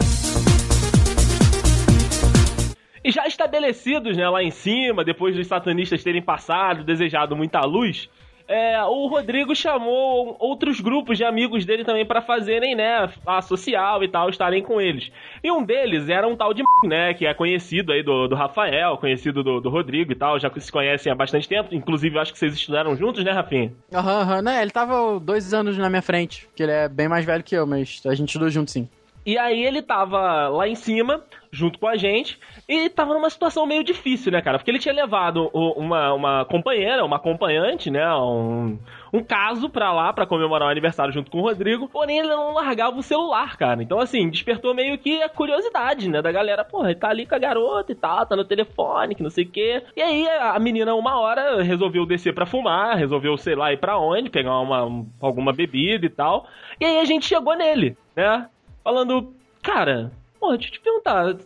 [3.05, 8.09] E já estabelecidos, né, lá em cima, depois dos satanistas terem passado, desejado muita luz,
[8.48, 14.02] é, o Rodrigo chamou outros grupos de amigos dele também pra fazerem, né, a social
[14.02, 15.12] e tal, estarem com eles.
[15.44, 18.96] E um deles era um tal de né, que é conhecido aí do, do Rafael,
[18.96, 22.38] conhecido do, do Rodrigo e tal, já se conhecem há bastante tempo, inclusive acho que
[22.38, 23.72] vocês estudaram juntos, né, Rafinha?
[23.92, 24.62] Aham, aham, né?
[24.62, 27.66] Ele tava dois anos na minha frente, que ele é bem mais velho que eu,
[27.66, 28.88] mas a gente estudou junto sim.
[29.29, 33.67] E aí ele tava lá em cima, junto com a gente, e tava numa situação
[33.67, 34.57] meio difícil, né, cara?
[34.57, 38.11] Porque ele tinha levado uma, uma companheira, uma acompanhante, né?
[38.14, 38.79] Um,
[39.12, 42.55] um caso pra lá, pra comemorar o aniversário junto com o Rodrigo, porém ele não
[42.55, 43.83] largava o celular, cara.
[43.83, 46.64] Então, assim, despertou meio que a curiosidade, né, da galera.
[46.64, 49.45] Porra, ele tá ali com a garota e tal, tá no telefone, que não sei
[49.45, 49.83] o quê.
[49.95, 53.99] E aí a menina, uma hora, resolveu descer pra fumar, resolveu, sei lá, ir pra
[53.99, 56.47] onde, pegar uma, alguma bebida e tal.
[56.81, 58.49] E aí a gente chegou nele, né?
[58.88, 61.37] Falando, cara, pô, deixa eu te perguntar,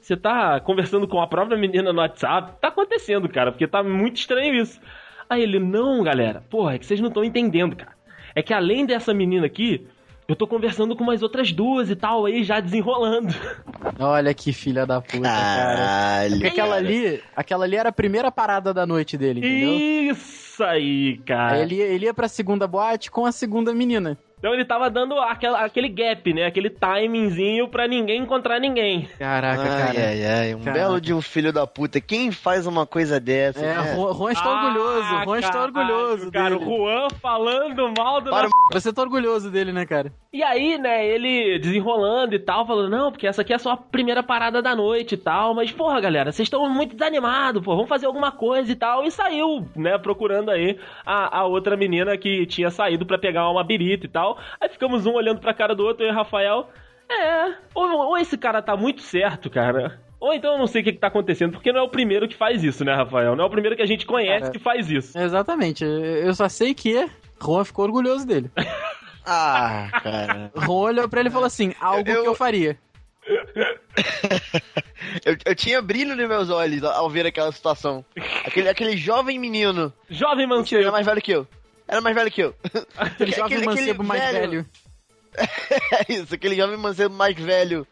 [0.00, 2.54] você tá conversando com a própria menina no WhatsApp?
[2.58, 3.52] Tá acontecendo, cara?
[3.52, 4.80] Porque tá muito estranho isso.
[5.28, 7.92] Aí ele, não, galera, porra, é que vocês não estão entendendo, cara.
[8.34, 9.86] É que além dessa menina aqui,
[10.26, 13.34] eu tô conversando com umas outras duas e tal, aí já desenrolando.
[14.00, 15.76] Olha que filha da puta, cara.
[15.76, 16.32] Caralho.
[16.32, 20.12] Porque aquela ali, aquela ali era a primeira parada da noite dele, entendeu?
[20.12, 21.56] Isso aí, cara.
[21.56, 24.16] Aí ele, ele ia pra segunda boate com a segunda menina.
[24.38, 26.44] Então ele tava dando aquela, aquele gap, né?
[26.44, 29.08] Aquele timingzinho pra ninguém encontrar ninguém.
[29.18, 30.08] Caraca, Ai, cara.
[30.08, 30.78] ai, ai, um Caraca.
[30.78, 32.02] belo de um filho da puta.
[32.02, 33.64] Quem faz uma coisa dessa?
[33.64, 33.94] É, né?
[33.94, 36.70] Juan está orgulhoso, Ah, Juan está orgulhoso Cara, dele.
[36.70, 40.12] o Juan falando mal do Para, Você tá orgulhoso dele, né, cara?
[40.30, 43.76] E aí, né, ele desenrolando e tal, falando, não, porque essa aqui é só a
[43.78, 47.88] primeira parada da noite e tal, mas, porra, galera, vocês estão muito desanimados, pô, vamos
[47.88, 49.02] fazer alguma coisa e tal.
[49.02, 53.64] E saiu, né, procurando aí a, a outra menina que tinha saído pra pegar uma
[53.64, 54.25] birita e tal.
[54.60, 56.68] Aí ficamos um olhando pra cara do outro, eu e o Rafael,
[57.10, 60.00] é, ou, ou esse cara tá muito certo, cara.
[60.18, 62.26] Ou então eu não sei o que, que tá acontecendo, porque não é o primeiro
[62.26, 63.36] que faz isso, né, Rafael?
[63.36, 64.52] Não é o primeiro que a gente conhece Cara.
[64.52, 65.16] que faz isso.
[65.18, 65.84] Exatamente.
[65.84, 67.08] Eu só sei que
[67.40, 68.50] Juan ficou orgulhoso dele.
[69.28, 70.52] Ah, cara.
[70.56, 72.78] Juan olhou pra ele e falou assim: algo Eu- que eu faria.
[75.24, 78.04] eu, eu tinha brilho nos meus olhos ao ao ver aquela situação.
[78.44, 79.92] Aquele, aquele jovem menino.
[80.08, 80.92] Jovem era mancebo.
[80.92, 81.46] mais velho que eu.
[81.88, 82.54] Era mais velho que eu.
[82.96, 84.66] Aquele jovem mancebo mais velho.
[85.92, 87.86] É isso, aquele jovem mancebo mais velho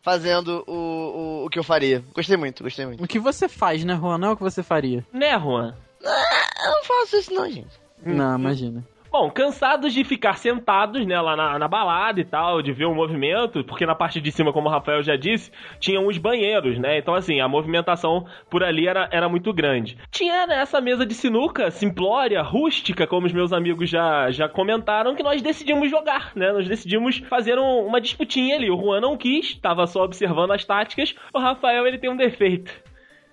[0.00, 2.02] fazendo o, o, o que eu faria.
[2.14, 3.04] Gostei muito, gostei muito.
[3.04, 4.16] O que você faz, né, Juan?
[4.16, 5.04] Não é o que você faria.
[5.12, 5.76] Né, Juan?
[6.00, 7.78] Eu não faço isso não, gente.
[8.02, 8.82] Não, imagina.
[9.18, 12.94] Bom, cansados de ficar sentados, né, lá na, na balada e tal, de ver o
[12.94, 15.50] movimento, porque na parte de cima, como o Rafael já disse,
[15.80, 16.98] tinham os banheiros, né?
[16.98, 19.96] Então, assim, a movimentação por ali era, era muito grande.
[20.10, 25.14] Tinha né, essa mesa de sinuca simplória, rústica, como os meus amigos já, já comentaram,
[25.14, 26.52] que nós decidimos jogar, né?
[26.52, 28.70] Nós decidimos fazer um- uma disputinha ali.
[28.70, 31.14] O Juan não quis, tava só observando as táticas.
[31.32, 32.70] O Rafael, ele tem um defeito.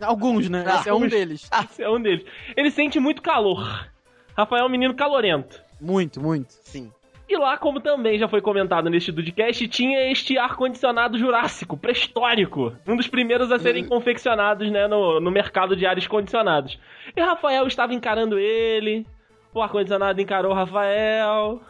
[0.02, 0.64] Alguns, né?
[0.66, 1.50] Ah, Esse é um deles.
[1.66, 2.26] Esse é um deles.
[2.56, 3.86] Ele sente muito calor.
[4.36, 5.62] Rafael é um menino calorento.
[5.82, 6.52] Muito, muito.
[6.52, 6.92] Sim.
[7.28, 12.74] E lá, como também já foi comentado neste Dudcast, tinha este ar-condicionado jurássico, pré-histórico.
[12.86, 16.78] Um dos primeiros a serem confeccionados, né, no, no mercado de ares condicionados.
[17.16, 19.06] E Rafael estava encarando ele,
[19.54, 21.62] o ar-condicionado encarou o Rafael.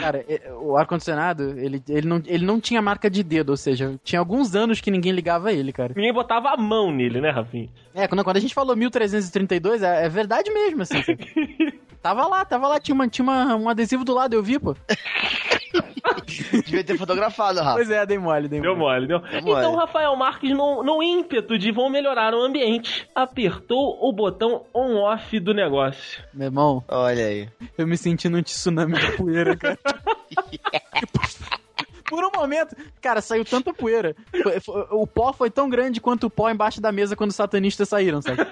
[0.00, 3.98] Cara, é, o ar-condicionado, ele, ele, não, ele não tinha marca de dedo, ou seja,
[4.04, 5.92] tinha alguns anos que ninguém ligava a ele, cara.
[5.96, 7.68] Ninguém botava a mão nele, né, Rafinha?
[7.94, 11.02] É, quando, quando a gente falou 1332, é, é verdade mesmo, assim.
[12.06, 14.76] tava lá, tava lá, tinha, uma, tinha uma, um adesivo do lado, eu vi, pô.
[16.64, 17.74] Devia ter fotografado, Rafa.
[17.74, 18.68] Pois é, dei mole, dei mole.
[18.68, 19.20] Deu mole, deu.
[19.42, 19.58] mole.
[19.58, 24.64] Então o Rafael Marques, no, no ímpeto de vão melhorar o ambiente, apertou o botão
[24.72, 26.22] on-off do negócio.
[26.32, 27.48] Meu irmão, Olha aí.
[27.76, 29.78] eu me senti num tsunami de poeira, cara.
[32.16, 34.16] Por um momento, cara, saiu tanta poeira.
[34.42, 37.36] Foi- foi- O pó foi tão grande quanto o pó embaixo da mesa quando os
[37.36, 38.38] satanistas saíram, sabe?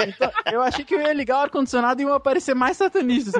[0.00, 3.34] Então, eu achei que eu ia ligar o ar-condicionado e iam aparecer mais satanistas.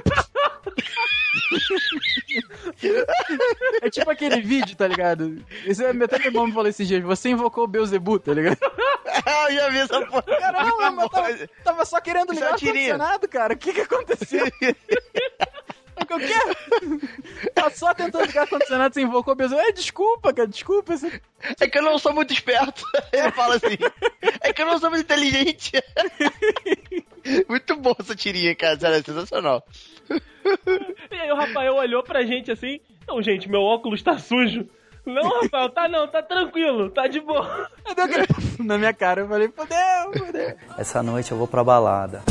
[3.83, 5.43] É tipo aquele vídeo, tá ligado?
[5.65, 7.03] Isso é até meu irmão me falou esses dias.
[7.03, 8.59] Você invocou o Beuzebu, tá ligado?
[9.49, 10.23] eu já vi essa porra.
[10.23, 13.55] Caramba, mas tava, tava só querendo ligar o ar-condicionado, cara.
[13.55, 14.45] O que que aconteceu?
[16.09, 17.51] O quê?
[17.55, 19.61] Tá só tentando ligar o ar-condicionado, você invocou o Beuzebu.
[19.61, 20.97] É, desculpa, cara, desculpa.
[20.97, 21.21] Você-
[21.61, 22.83] É que eu não sou muito esperto.
[23.13, 23.77] Ele fala assim.
[24.41, 25.73] É que eu não sou muito inteligente.
[27.49, 28.81] Muito boa essa tirinha, cara.
[28.81, 29.63] Sério, é sensacional.
[31.11, 34.67] E aí o Rafael olhou pra gente assim, não, gente, meu óculos tá sujo.
[35.05, 37.69] Não, Rafael, tá não, tá tranquilo, tá de boa.
[38.59, 39.21] Na minha cara.
[39.21, 40.57] Eu falei, fodeu, fodeu.
[40.79, 42.23] Essa noite eu vou pra balada.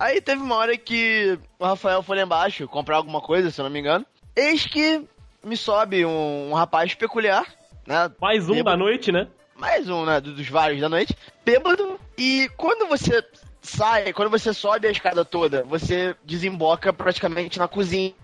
[0.00, 3.64] Aí teve uma hora que o Rafael foi lá embaixo comprar alguma coisa, se eu
[3.64, 4.06] não me engano.
[4.34, 5.04] Eis que
[5.44, 7.44] me sobe um, um rapaz peculiar,
[7.86, 8.10] né?
[8.18, 8.78] Mais um Bêbado.
[8.78, 9.28] da noite, né?
[9.54, 13.22] mais um, né, do- dos vários da noite, bêbado, e quando você
[13.60, 18.14] sai, quando você sobe a escada toda, você desemboca praticamente na cozinha.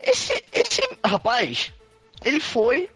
[0.00, 1.72] Esse, esse rapaz,
[2.24, 2.88] ele foi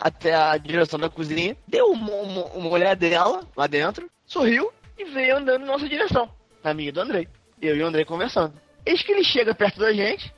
[0.00, 5.36] até a direção da cozinha, deu uma, uma, uma olhadela lá dentro, sorriu e veio
[5.36, 6.26] andando na nossa direção,
[6.64, 7.28] e do Andrei.
[7.60, 8.54] Eu e o Andrei conversando.
[8.84, 10.32] Eis que ele chega perto da gente,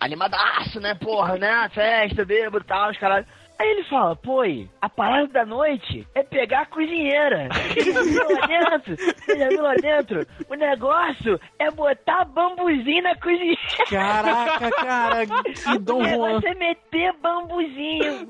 [0.00, 3.26] animadaço, né, porra, né, festa, bêbado e tal, os caralho.
[3.58, 4.42] Aí ele fala, pô,
[4.80, 7.48] a parada da noite é pegar a cozinheira.
[7.72, 8.96] Você já viu lá dentro?
[8.96, 10.26] Você já viu lá dentro?
[10.48, 13.60] O negócio é botar bambuzinho na cozinheira.
[13.88, 18.28] Caraca, cara, que Dom O negócio é meter bambuzinho.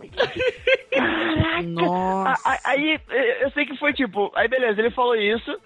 [0.91, 1.63] Caraca.
[1.63, 2.61] Nossa.
[2.65, 3.01] Aí,
[3.41, 5.59] eu sei que foi tipo, aí beleza, ele falou isso.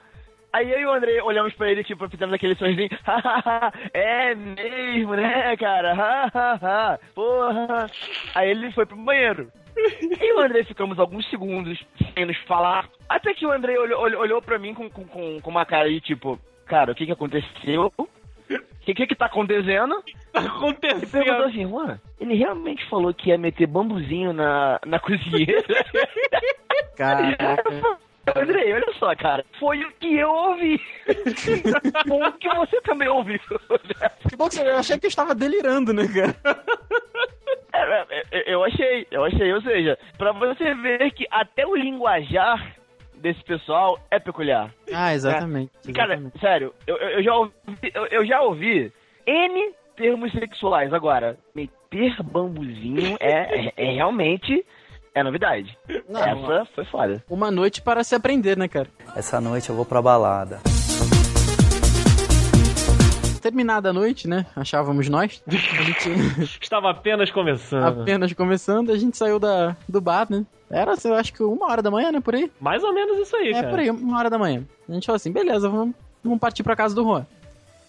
[0.56, 2.88] Aí eu e o André olhamos pra ele, tipo, fizemos aquele sorrisinho.
[3.92, 6.98] é mesmo, né, cara?
[7.14, 7.90] Porra.
[8.34, 9.52] Aí ele foi pro banheiro.
[9.76, 11.78] E o André ficamos alguns segundos
[12.14, 12.88] sem nos falar.
[13.06, 16.00] Até que o André olhou, olhou, olhou pra mim com, com, com uma cara de
[16.00, 17.92] tipo, cara, o que que aconteceu?
[17.98, 18.08] O
[18.80, 20.02] que, que que tá acontecendo?
[20.32, 21.44] Tá Ele perguntou acontecendo.
[21.44, 25.62] assim, Juan, ele realmente falou que ia meter bambuzinho na, na cozinheira?
[26.96, 27.98] Caraca.
[28.34, 30.80] Andrei, olha só, cara, foi o que eu ouvi.
[32.06, 33.38] Foi o que você também ouviu.
[34.28, 36.60] Que bom que eu achei que eu estava delirando, né, cara?
[37.72, 41.76] É, é, é, Eu achei, eu achei, ou seja, pra você ver que até o
[41.76, 42.74] linguajar
[43.14, 44.72] desse pessoal é peculiar.
[44.92, 45.70] Ah, exatamente.
[45.92, 46.40] Cara, exatamente.
[46.40, 47.52] sério, eu, eu, eu já ouvi,
[47.94, 48.92] eu, eu já ouvi
[49.26, 50.92] N termos sexuais.
[50.92, 54.64] Agora, meter bambuzinho é, é, é realmente
[55.16, 55.76] é novidade.
[56.08, 56.20] Não,
[56.52, 57.24] Essa foi foda.
[57.30, 58.86] Uma noite para se aprender, né, cara?
[59.16, 60.60] Essa noite eu vou pra balada.
[63.40, 64.44] Terminada a noite, né?
[64.54, 65.42] Achávamos nós.
[65.46, 66.10] A gente
[66.60, 68.00] Estava apenas começando.
[68.02, 70.44] apenas começando, a gente saiu da, do bar, né?
[70.70, 72.20] Era, eu acho que uma hora da manhã, né?
[72.20, 72.50] Por aí.
[72.60, 73.68] Mais ou menos isso aí, É, cara.
[73.70, 74.64] por aí, uma hora da manhã.
[74.88, 77.24] A gente falou assim, beleza, vamos, vamos partir pra casa do Juan.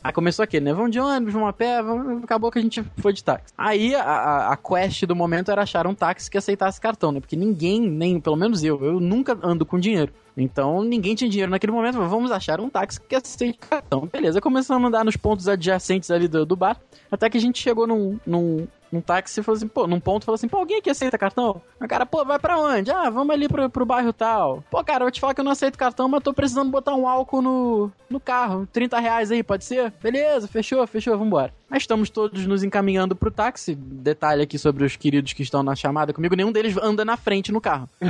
[0.08, 0.74] Aí começou aquele, né?
[0.74, 2.24] Vamos de ônibus, vamos a pé, vamos...
[2.24, 3.54] acabou que a gente foi de táxi.
[3.58, 7.20] Aí a, a, quest do momento era achar um táxi que aceitasse cartão, né?
[7.20, 10.14] Porque ninguém, nem, pelo menos eu, eu nunca ando com dinheiro.
[10.38, 14.08] Então ninguém tinha dinheiro naquele momento, vamos achar um táxi que aceite cartão.
[14.10, 16.80] Beleza, começamos a andar nos pontos adjacentes ali do, do bar,
[17.12, 20.26] até que a gente chegou num, num, num táxi e falou assim, pô, num ponto
[20.26, 21.62] falou assim, pô, alguém aqui aceita cartão?
[21.80, 22.92] O cara, pô, vai pra onde?
[22.92, 24.64] Ah, vamos ali pro, pro bairro tal.
[24.70, 26.96] Pô, cara, eu vou te falar que eu não aceito cartão, mas tô precisando botar
[26.96, 28.68] um álcool no, no carro.
[28.72, 29.94] 30 reais aí, pode ser?
[30.02, 31.54] Beleza, fechou, fechou, vambora.
[31.70, 33.76] Mas estamos todos nos encaminhando pro táxi.
[33.76, 37.52] Detalhe aqui sobre os queridos que estão na chamada comigo, nenhum deles anda na frente
[37.52, 37.90] no carro.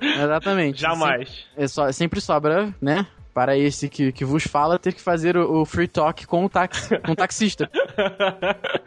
[0.00, 0.80] Exatamente.
[0.80, 1.46] Jamais.
[1.56, 3.06] É só, sempre sobra, né?
[3.34, 6.48] Para esse que, que vos fala, ter que fazer o, o free talk com o
[6.48, 7.70] táxi, com o taxista.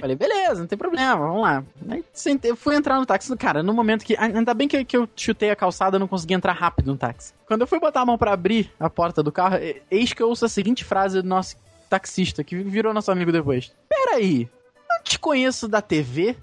[0.00, 1.64] Falei, beleza, não tem problema, vamos lá.
[1.88, 3.34] Aí sentei, fui entrar no táxi.
[3.36, 4.16] Cara, no momento que.
[4.16, 7.32] Ainda bem que, que eu chutei a calçada, eu não consegui entrar rápido no táxi.
[7.46, 9.56] Quando eu fui botar a mão pra abrir a porta do carro,
[9.90, 11.56] eis que eu ouço a seguinte frase do nosso
[11.88, 13.72] taxista, que virou nosso amigo depois.
[13.88, 14.48] Peraí,
[14.90, 16.36] eu te conheço da TV?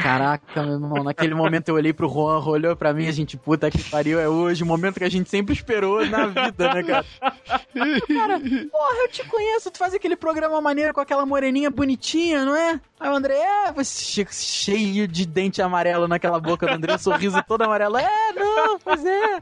[0.00, 3.70] Caraca, meu irmão, naquele momento eu olhei pro Juan, olhou pra mim, a gente, puta
[3.70, 7.04] que pariu, é hoje, o momento que a gente sempre esperou na vida, né, cara?
[8.06, 12.54] Cara, porra, eu te conheço, tu faz aquele programa maneiro com aquela moreninha bonitinha, não
[12.56, 12.80] é?
[12.98, 17.42] Aí o André, é, você che- cheio de dente amarelo naquela boca do André, sorriso
[17.46, 17.96] todo amarelo.
[17.98, 19.40] É, não, pois é.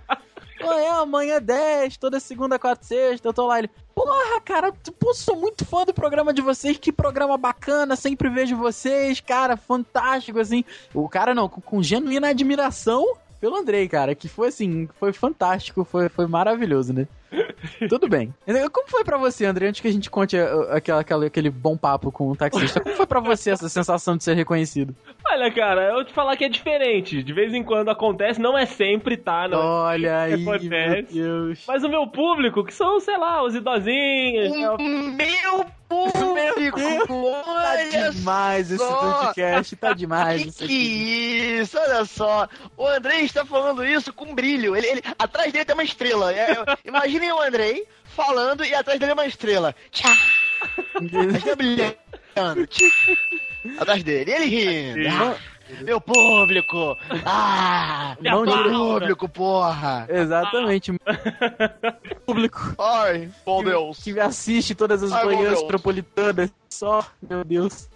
[0.61, 3.59] Pô, é, amanhã é 10, toda segunda, quarta, sexta, eu tô lá.
[3.59, 3.71] Ele,
[4.05, 4.73] porra, cara,
[5.15, 10.39] sou muito fã do programa de vocês, que programa bacana, sempre vejo vocês, cara, fantástico,
[10.39, 10.65] assim.
[10.95, 15.85] O cara, não, com, com genuína admiração pelo Andrei, cara, que foi assim, foi fantástico,
[15.85, 17.07] foi, foi maravilhoso, né?
[17.89, 18.35] Tudo bem.
[18.73, 21.77] Como foi pra você, André, antes que a gente conte uh, aquela, aquela- aquele bom
[21.77, 24.95] papo com o taxista, como foi pra você essa sensação de ser reconhecido?
[25.31, 27.23] Olha, cara, eu te falar que é diferente.
[27.23, 29.47] De vez em quando acontece, não é sempre, tá?
[29.49, 29.59] Não.
[29.61, 31.13] Olha aí, meu acontece.
[31.15, 31.65] Deus.
[31.69, 34.51] Mas o meu público, que são, sei lá, os idosinhos.
[34.51, 34.79] O
[35.17, 36.79] meu público!
[37.07, 39.23] Tá Olha demais esse só.
[39.25, 41.61] podcast, tá demais Que isso que aqui.
[41.63, 41.79] isso?
[41.79, 42.49] Olha só.
[42.77, 44.77] O Andrei está falando isso com brilho.
[44.77, 46.33] Ele, ele- atrás dele tem uma estrela.
[46.33, 46.55] É,
[47.21, 49.75] é, imaginem o Andrei falando e atrás dele é uma estrela.
[49.91, 50.17] Tchá!
[50.95, 52.67] A estrela brilhando.
[52.69, 52.87] Tchá!
[53.79, 54.33] Atrás dele.
[54.33, 55.09] Ele rindo.
[55.09, 55.37] Ah,
[55.83, 56.97] meu público!
[57.25, 58.17] Ah!
[58.21, 60.07] Não meu público, porra!
[60.09, 60.93] Exatamente.
[62.27, 64.03] público Ai, bom Deus.
[64.03, 66.51] que me assiste todas as Ai, manhãs metropolitanas.
[66.71, 67.89] Só, meu Deus.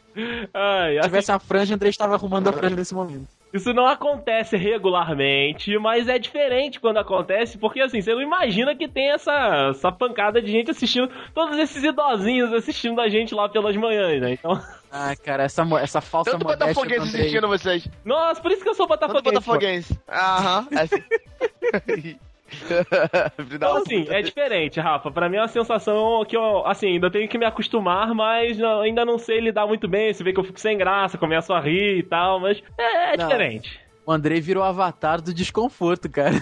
[0.53, 3.29] Ai, Se assim, tivesse a franja, André estava arrumando a franja nesse momento.
[3.55, 8.89] Isso não acontece regularmente, mas é diferente quando acontece, porque assim, você não imagina que
[8.89, 13.77] tem essa, essa pancada de gente assistindo, todos esses idosinhos assistindo a gente lá pelas
[13.77, 14.33] manhãs, né?
[14.33, 14.61] Então,
[14.97, 17.89] Ah, cara, essa, essa falsa Tanto modéstia do botafoguense assistindo vocês.
[18.05, 19.25] nossa, por isso que eu sou Tanto botafoguense.
[19.25, 19.31] pô.
[19.33, 19.99] botafoguense.
[20.09, 20.69] Aham.
[20.71, 22.19] é assim.
[23.39, 25.11] Então, assim, é diferente, Rafa.
[25.11, 28.81] Pra mim é uma sensação que eu, assim, ainda tenho que me acostumar, mas não-
[28.81, 30.13] ainda não sei lidar muito bem.
[30.13, 33.17] Você vê que eu fico sem graça, começo a rir e tal, mas é, é
[33.17, 33.84] diferente.
[34.07, 36.35] O Andrei virou o avatar do desconforto, cara.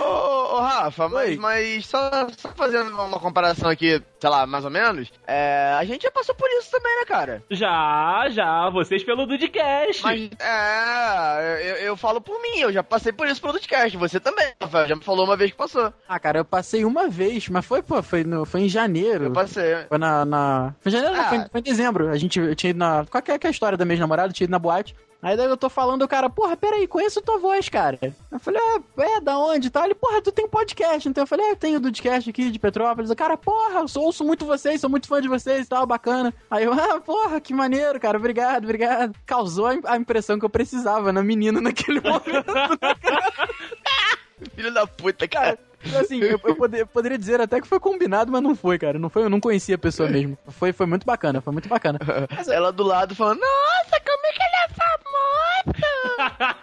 [0.00, 4.64] Ô, ô, ô, Rafa, mas, mas só, só fazendo uma comparação aqui, sei lá, mais
[4.64, 7.42] ou menos, é, a gente já passou por isso também, né, cara?
[7.50, 10.02] Já, já, vocês pelo Dudcast.
[10.02, 14.18] Mas, é, eu, eu falo por mim, eu já passei por isso pelo podcast, você
[14.20, 15.92] também, Rafa, já me falou uma vez que passou.
[16.08, 19.24] Ah, cara, eu passei uma vez, mas foi, pô, foi, no, foi em janeiro.
[19.24, 19.76] Eu passei.
[19.88, 20.24] Foi na.
[20.24, 20.74] na...
[20.80, 21.28] Foi em janeiro, não, Ah.
[21.28, 22.08] foi, em- foi em dezembro.
[22.10, 23.04] A gente eu tinha ido na.
[23.10, 24.28] Qual que é que é a história da minha namorada?
[24.30, 24.94] Eu tinha ido na boate.
[25.24, 27.98] Aí daí eu tô falando, o cara, porra, peraí, conheço tua voz, cara.
[28.30, 29.84] Eu falei, ah, é, da onde e tal?
[29.86, 33.10] Ele, porra, tu tem podcast, então eu falei, é, eu tenho podcast aqui de Petrópolis.
[33.10, 35.86] O cara, porra, eu sou- ouço muito vocês, sou muito fã de vocês e tal,
[35.86, 36.32] bacana.
[36.50, 39.14] Aí eu, ah, porra, que maneiro, cara, obrigado, obrigado.
[39.24, 42.52] Causou a, impressão que eu precisava na menina naquele momento.
[44.54, 45.58] Filho da puta, cara.
[46.00, 48.98] Assim, eu, eu poder- eu poderia dizer até que foi combinado, mas não foi, cara.
[48.98, 50.36] Não foi, eu não conhecia a pessoa mesmo.
[50.48, 51.98] Foi, foi muito bacana, foi muito bacana.
[52.48, 54.00] Ela do lado falando, nossa,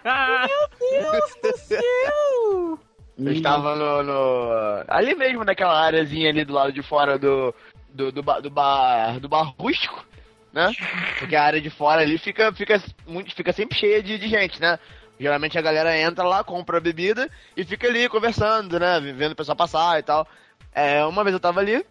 [0.03, 2.79] Meu Deus do céu!
[3.17, 7.53] Eu estava no, no- Ali mesmo, naquela áreazinha ali do lado de fora do.
[7.89, 9.19] Do, do, ba- do bar.
[9.19, 10.03] Do bar rústico,
[10.53, 10.71] né?
[11.19, 14.59] Porque a área de fora ali fica, fica, muito, fica sempre cheia de, de gente,
[14.61, 14.79] né?
[15.19, 18.99] Geralmente a galera entra lá, compra a bebida e fica ali conversando, né?
[18.99, 20.25] Vendo o pessoal passar e tal.
[20.73, 21.85] É, uma vez eu tava ali,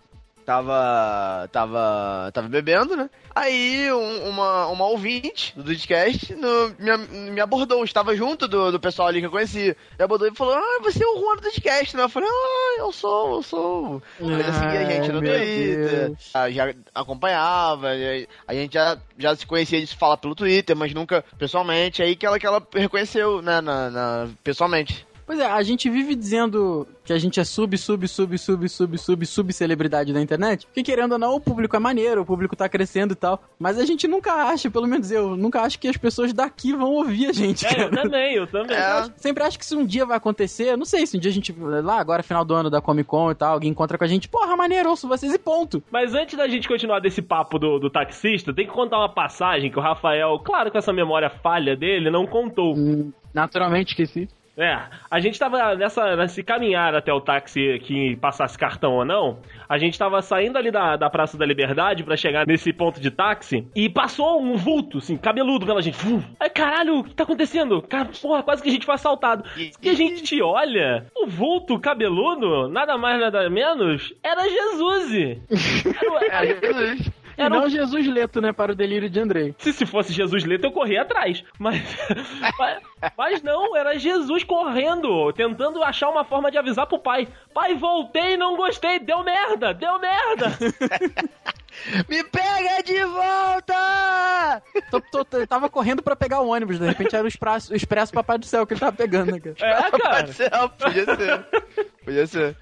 [0.51, 1.49] tava.
[1.53, 2.31] tava.
[2.33, 3.09] tava bebendo, né?
[3.35, 9.07] Aí um- uma, uma ouvinte do Dudcast me, me abordou, estava junto do, do pessoal
[9.09, 9.77] ali que eu conhecia.
[9.99, 12.03] Me abordou e falou: Ah, você é o Juan do Dudcast, né?
[12.03, 14.03] Eu falei: Ah, eu sou, eu sou.
[14.21, 17.89] Ele já seguia a gente no Twitter, ah, já acompanhava,
[18.49, 22.03] a gente já, já se conhecia de se falar pelo Twitter, mas nunca pessoalmente.
[22.03, 25.07] Aí que ela, que ela reconheceu, né, na, na- pessoalmente.
[25.31, 28.99] Pois é, a gente vive dizendo que a gente é sub, sub, sub, sub, sub,
[28.99, 30.67] sub, sub celebridade da internet.
[30.67, 33.41] Porque querendo ou não, o público é maneiro, o público tá crescendo e tal.
[33.57, 36.91] Mas a gente nunca acha, pelo menos eu, nunca acho que as pessoas daqui vão
[36.95, 38.03] ouvir a gente, É, eu cara.
[38.03, 38.77] também, eu também.
[38.77, 39.09] É.
[39.19, 41.35] Sempre acho que se um dia vai acontecer, eu não sei, se um dia a
[41.35, 44.09] gente, lá agora, final do ano da Comic Con e tal, alguém encontra com a
[44.09, 45.81] gente, porra, maneiro, ouço vocês e ponto.
[45.93, 49.71] Mas antes da gente continuar desse papo do, do taxista, tem que contar uma passagem
[49.71, 52.75] que o Rafael, claro com essa memória falha dele, não contou.
[53.33, 54.29] Naturalmente esqueci.
[54.57, 54.79] É,
[55.11, 59.39] a gente tava nessa, nesse caminhar até o táxi que passasse cartão ou não.
[59.69, 63.11] A gente tava saindo ali da, da Praça da Liberdade pra chegar nesse ponto de
[63.11, 65.97] táxi e passou um vulto, assim, cabeludo pela gente.
[65.97, 66.23] Vum.
[66.39, 67.81] Aí, caralho, o que tá acontecendo?
[67.83, 69.45] Cara, porra, quase que a gente foi assaltado.
[69.81, 75.11] Que a gente te olha, o vulto cabeludo, nada mais, nada menos, era Jesus.
[76.31, 77.11] Era, É, Jesus.
[77.41, 79.55] E era um não Jesus Leto, né, para o delírio de Andrei.
[79.59, 81.43] se, se fosse Jesus Leto, eu corria atrás.
[81.59, 81.81] Mas,
[82.59, 82.83] mas,
[83.17, 87.27] mas não, era Jesus correndo, tentando achar uma forma de avisar pro pai.
[87.55, 90.57] Pai, voltei, não gostei, deu merda, deu merda.
[92.09, 94.63] Me pega de volta!
[94.91, 97.77] Tô- tô- tô- tava correndo pra pegar o ônibus, de repente era o expresso, o
[97.77, 99.57] expresso Papai do Céu que ele tava pegando, né, cara?
[99.61, 100.17] É, cara.
[100.17, 101.47] Pode ser, podia ser.
[102.05, 102.57] Podia ser.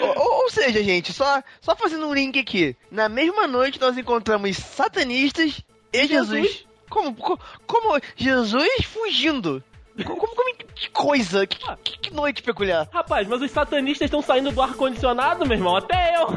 [0.00, 2.76] Ou, ou- seja, gente, só, só fazendo um link aqui.
[2.90, 5.60] Na mesma noite nós encontramos satanistas
[5.92, 6.42] e Jesus.
[6.42, 6.66] Jesus.
[6.88, 9.62] Como, co- como, Jesus fugindo.
[10.04, 12.88] Como, como, como- que coisa, que, que- que noite peculiar.
[12.92, 16.28] Rapaz, mas os satanistas estão saindo do ar-condicionado, meu irmão, até eu.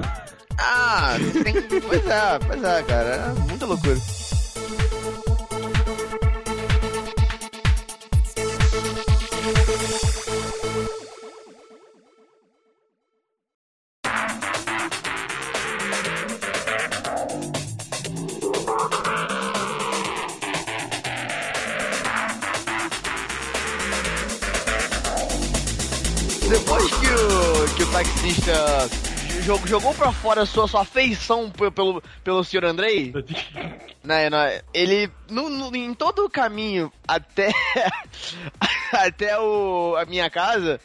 [0.58, 3.10] Ah, tem, pois é, pois é, cara.
[3.38, 3.96] É muita loucura.
[29.50, 33.12] Jogou, jogou pra fora a sua, sua afeição pe- pelo, pelo senhor Andrei,
[34.04, 37.50] né, né, ele, no, no- em todo o caminho até,
[38.94, 40.80] até o, a minha casa,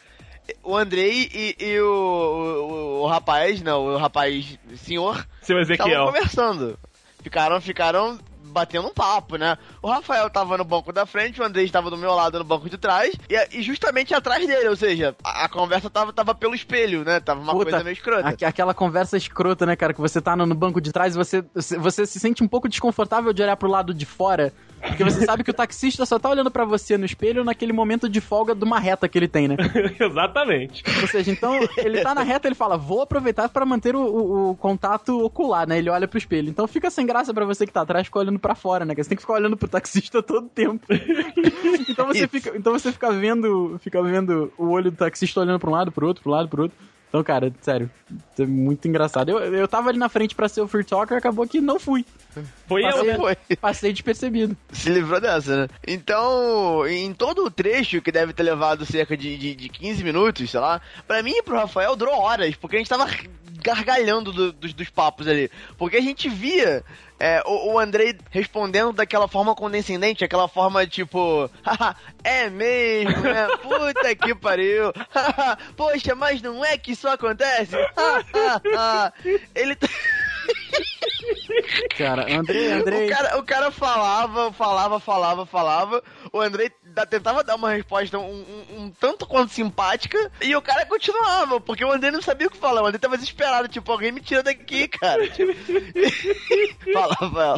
[0.63, 6.07] o Andrei e, e o, o, o rapaz, não, o rapaz senhor, Seu estavam Ezequiel.
[6.07, 6.79] conversando.
[7.23, 9.57] Ficaram, ficaram batendo um papo, né?
[9.83, 12.69] O Rafael tava no banco da frente, o Andrei estava do meu lado no banco
[12.69, 16.55] de trás, e, e justamente atrás dele, ou seja, a, a conversa tava, tava pelo
[16.55, 17.21] espelho, né?
[17.21, 18.29] Tava uma Puta, coisa meio escrota.
[18.29, 19.93] Aqu- aquela conversa escrota, né, cara?
[19.95, 22.49] Que você tá no, no banco de trás e você, você- você se sente um
[22.49, 24.53] pouco desconfortável de olhar pro lado de fora.
[24.89, 28.09] Porque você sabe que o taxista só tá olhando pra você no espelho naquele momento
[28.09, 29.57] de folga de uma reta que ele tem, né?
[29.99, 30.83] Exatamente.
[31.01, 34.51] Ou seja, então ele tá na reta, ele fala, vou aproveitar pra manter o, o-
[34.51, 35.79] o contato ocular, né?
[35.79, 36.49] Ele olha pro espelho.
[36.49, 38.95] Então fica sem graça pra você que tá atrás ficar olhando pra fora, né?
[38.95, 39.03] cara?
[39.05, 40.85] Você tem que ficar olhando pro taxista todo tempo.
[41.89, 45.71] então você fica, então você fica vendo, fica vendo o olho do taxista olhando pra
[45.71, 46.77] um lado, pro outro, pro lado, pro outro.
[47.15, 47.89] Então, cara, sério,
[48.37, 49.29] é muito engraçado.
[49.29, 52.05] Eu, eu tava ali na frente pra ser o Free Talker, acabou que não fui.
[52.67, 52.91] Foi eu.
[52.91, 53.37] Passei, Foi.
[53.61, 54.57] passei despercebido.
[54.73, 55.69] Se livrou dessa, né?
[55.87, 60.51] Então, em todo o trecho, que deve ter levado cerca de, de, de 15 minutos,
[60.51, 63.07] sei lá, pra mim e pro Rafael durou horas, porque a gente tava
[63.65, 65.51] gargalhando do- dos, dos papos ali.
[65.79, 66.85] Porque a gente via
[67.19, 73.49] é, o, o Andrei respondendo daquela forma condescendente, aquela forma tipo, "Haha, é mesmo, né?
[73.63, 74.93] Puta que pariu.
[75.77, 77.75] Poxa, mas não é que isso acontece?
[79.55, 79.77] Ele.
[81.97, 83.07] Cara, Andrei, Andrei.
[83.07, 86.03] O cara, o cara falava, falava, falava, falava.
[86.33, 86.71] O Andrei
[87.11, 91.85] tentava dar uma resposta um, um- um tanto quanto simpática e o cara continuava, porque
[91.85, 92.83] o André não sabia o que falar.
[92.83, 95.29] O André tava desesperado, tipo, alguém me tira daqui, cara.
[95.29, 95.53] Tipo...
[96.93, 97.57] Fala, Rafael.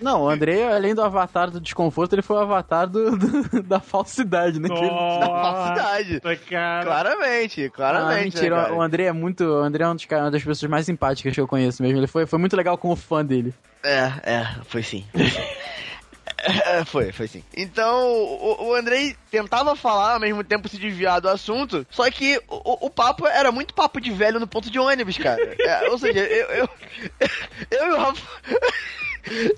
[0.00, 3.80] Não, o André, além do avatar do desconforto, ele foi o avatar do, do- da
[3.80, 4.68] falsidade, né?
[4.68, 6.20] Da falsidade.
[6.48, 6.84] Cara.
[6.84, 8.24] Claramente, Ah, claramente.
[8.34, 8.74] mentira, né, cara?
[8.74, 9.44] o André é muito.
[9.44, 11.98] O André é um dos uma das pessoas mais simpáticas que eu conheço mesmo.
[11.98, 13.54] Ele foi, foi muito legal com o fã dele.
[13.82, 15.04] É, é, foi sim.
[16.38, 17.42] É, foi, foi sim.
[17.56, 22.40] Então, o, o Andrei tentava falar, ao mesmo tempo se desviar do assunto, só que
[22.48, 25.42] o, o papo era muito papo de velho no ponto de ônibus, cara.
[25.58, 26.68] É, ou seja, eu, eu,
[27.70, 28.26] eu e Rafael.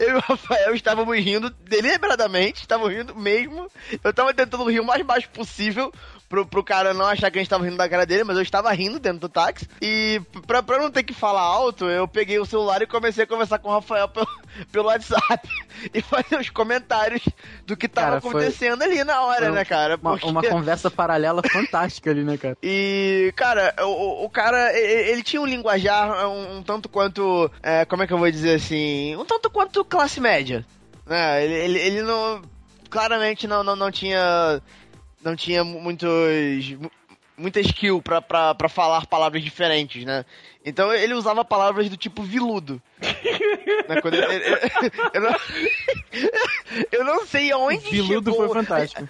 [0.01, 3.71] Eu e o Rafael estávamos rindo deliberadamente, estávamos rindo mesmo.
[4.03, 5.93] Eu tava tentando rir o mais baixo possível
[6.29, 8.43] pro, pro cara não achar que a gente tava rindo da cara dele, mas eu
[8.43, 9.67] estava rindo dentro do táxi.
[9.81, 13.27] E pra, pra não ter que falar alto, eu peguei o celular e comecei a
[13.27, 14.27] conversar com o Rafael pelo,
[14.71, 15.49] pelo WhatsApp
[15.95, 17.23] e fazer os comentários
[17.67, 19.97] do que tava Cara, foi- acontecendo ali na hora, Foi né, cara?
[19.97, 22.57] Uma, Porque- uma conversa paralela fantástica ali, né, cara?
[22.63, 28.03] e, cara, o- o, cara, ele tinha um linguajar um, um tanto quanto, é, como
[28.03, 30.65] é que eu vou dizer assim, um tanto quanto classe média,
[31.07, 31.43] né?
[31.45, 32.43] Ele, ele, ele não,
[32.91, 34.61] claramente não, não, não tinha,
[35.23, 36.09] não tinha muitos,
[36.79, 36.91] mu-
[37.37, 40.25] muita skill pra, pra, pra falar palavras diferentes, né?
[40.65, 42.81] Então ele usava palavras do tipo viludo.
[43.89, 44.01] né?
[44.01, 44.47] Quando ele- ele-
[45.15, 45.37] eu, não,
[46.93, 49.09] eu não sei aonde Viludo chegou- foi fantástico.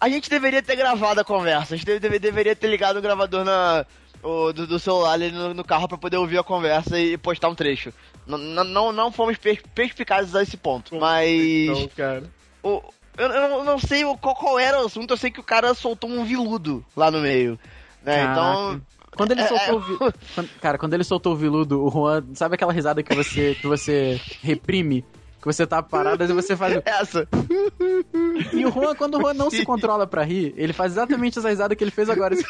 [0.00, 1.74] a gente deveria ter gravado a conversa.
[1.74, 3.84] A gente deve- deve- deveria ter ligado o gravador na,
[4.22, 7.48] o- do, do celular ali no, no carro pra poder ouvir a conversa e postar
[7.48, 7.92] um trecho.
[8.26, 10.94] N- não, não fomos per- perspicazes a esse ponto.
[10.96, 11.30] Mas.
[11.68, 12.24] Então, cara.
[12.62, 12.82] o-
[13.20, 16.08] eu, eu não- sei qual, qual era o assunto, eu sei que o cara soltou
[16.10, 17.58] um viludo lá no meio.
[18.02, 18.22] Né?
[18.24, 18.80] Então.
[19.16, 20.06] Quando ele É, soltou é.
[20.08, 23.54] o quando- Cara, quando ele soltou o viludo, o Juan, sabe aquela risada que você,
[23.60, 25.04] que você reprime?
[25.40, 26.76] Que você tá parado e você faz.
[26.76, 27.26] o- Essa.
[28.52, 31.48] E o Juan, quando o Juan não se controla pra rir, ele faz exatamente essa
[31.48, 32.34] risada que ele fez agora.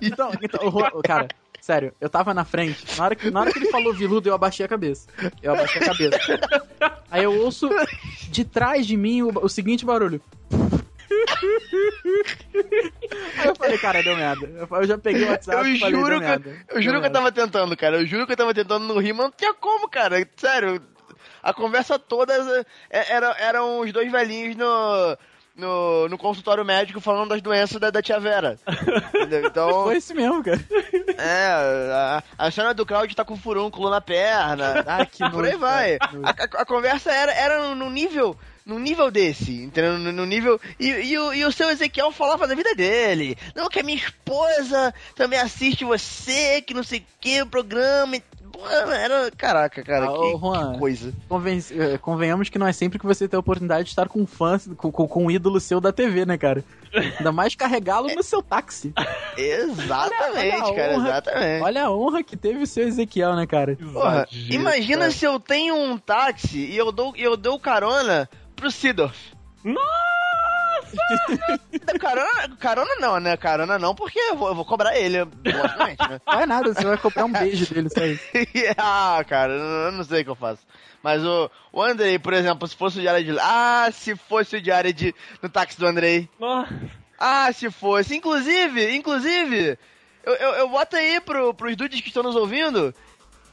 [0.00, 1.28] Então, então o Juan, cara,
[1.68, 2.82] sério, eu tava na frente.
[2.96, 5.06] Na hora, que, na hora que ele falou viludo, eu abaixei a cabeça.
[5.42, 6.18] Eu abaixei a cabeça.
[7.10, 7.68] Aí eu ouço
[8.30, 10.18] de trás de mim o, o seguinte barulho.
[13.38, 14.46] Aí eu falei, cara, deu merda.
[14.70, 16.48] Eu, já peguei o WhatsApp Eu e falei, juro, deu que, merda.
[16.48, 17.96] eu Deu juro que eu tava tentando, cara.
[17.98, 20.26] Eu juro que eu tava tentando não rir, mas não tinha como, cara.
[20.36, 20.80] Sério.
[21.42, 22.32] A conversa toda
[22.88, 25.18] era, eram os dois velhinhos no,
[25.58, 28.58] no, no consultório médico falando das doenças da, da tia Vera.
[29.14, 29.48] Entendeu?
[29.48, 30.60] Então, Foi isso mesmo, cara.
[31.18, 31.46] é,
[31.92, 34.84] a, a senhora do Claudio tá com furúnculo na perna.
[34.86, 35.96] Ah, que Por aí vai.
[35.96, 38.36] A, a- a conversa era, era no nível.
[38.64, 39.96] No nível desse, entendeu?
[39.98, 40.60] No, nível.
[40.78, 43.34] E, e o, e o seu Ezequiel falava da vida dele.
[43.54, 48.16] Não, que a minha esposa também assiste você, que não sei o que, o programa.
[48.16, 48.22] e-
[48.66, 49.30] Era.
[49.36, 50.72] Caraca, cara, Ah, que, ô, Juan.
[50.72, 51.12] que coisa.
[51.28, 54.20] Conven- eh, convenhamos que não é sempre que você tem a oportunidade de estar com
[54.20, 56.64] um fã, com, com, com um ídolo seu da TV, né, cara?
[57.18, 58.92] Ainda mais carregá-lo no seu táxi.
[59.36, 61.08] Exatamente, Olha cara, honra.
[61.08, 61.62] exatamente.
[61.62, 63.76] Olha a honra que teve o seu Ezequiel, né, cara?
[63.92, 65.10] Porra, imagina cara.
[65.12, 69.16] se eu tenho um táxi e eu dou, eu dou carona pro Sidorf.
[69.62, 70.17] Nossa!
[72.00, 73.36] Carona, carona não, né?
[73.36, 76.20] Carona não, porque eu vou, eu vou cobrar ele, logicamente, né?
[76.26, 78.22] Não é nada, você vai comprar um beijo dele, só isso.
[78.76, 80.60] ah, cara, eu não sei o que eu faço.
[81.02, 83.36] Mas o, o Andrei, por exemplo, se fosse o Jared...
[83.40, 86.28] Ah, se fosse o Jared no táxi do Andrei.
[86.38, 86.74] Nossa!
[87.18, 88.16] Ah, se fosse.
[88.16, 89.78] Inclusive, inclusive,
[90.24, 92.94] eu, eu, eu boto aí pro, pros dudes que estão nos ouvindo,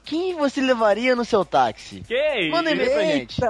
[0.05, 2.01] quem você levaria no seu táxi?
[2.07, 3.41] Que Manda e-mail pra gente.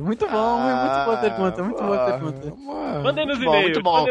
[0.00, 2.54] Muito bom, muito boa pergunta, muito boa pergunta.
[3.02, 3.62] Mandem nos e-mails.
[3.62, 4.06] muito bom.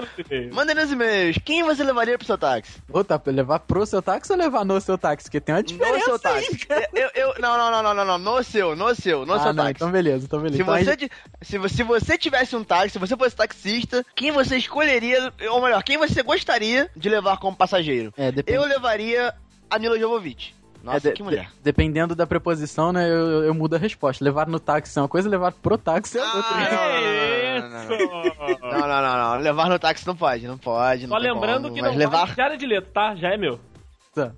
[0.53, 1.37] Mandem nos e-mails.
[1.43, 2.81] Quem você levaria pro seu táxi?
[2.91, 5.25] Ô, tá, levar pro seu táxi ou levar no seu táxi?
[5.27, 6.65] Porque tem uma diferença no seu aí, táxi.
[6.65, 6.89] cara.
[6.93, 8.17] Eu, eu, não, não, não, não, não, não.
[8.37, 9.73] No seu, no seu, no ah, seu não, táxi.
[9.75, 10.57] então beleza, então beleza.
[10.57, 14.05] Se Então aí- você, ti- se, se você tivesse um táxi, se você fosse taxista,
[14.15, 18.13] quem você escolheria, ou melhor, quem você gostaria de levar como passageiro?
[18.17, 18.57] É, depende.
[18.57, 19.33] Eu levaria
[19.69, 20.53] a Mila Jovovich.
[20.83, 21.45] Nossa, É, de- que mulher.
[21.45, 24.23] de- dependendo da preposição, né, eu, eu- eu mudo a resposta.
[24.23, 26.41] Levar no táxi é uma coisa, levar pro táxi é outra.
[26.41, 28.59] Ah, Que isso?
[28.61, 29.39] Não, não, não, não.
[29.41, 31.03] Levar no táxi não pode, não pode.
[31.07, 32.25] Só Não lembrando como, que não levar.
[32.25, 33.15] vale Jared Leto, tá?
[33.15, 33.59] Já é meu.
[34.15, 34.31] Tá.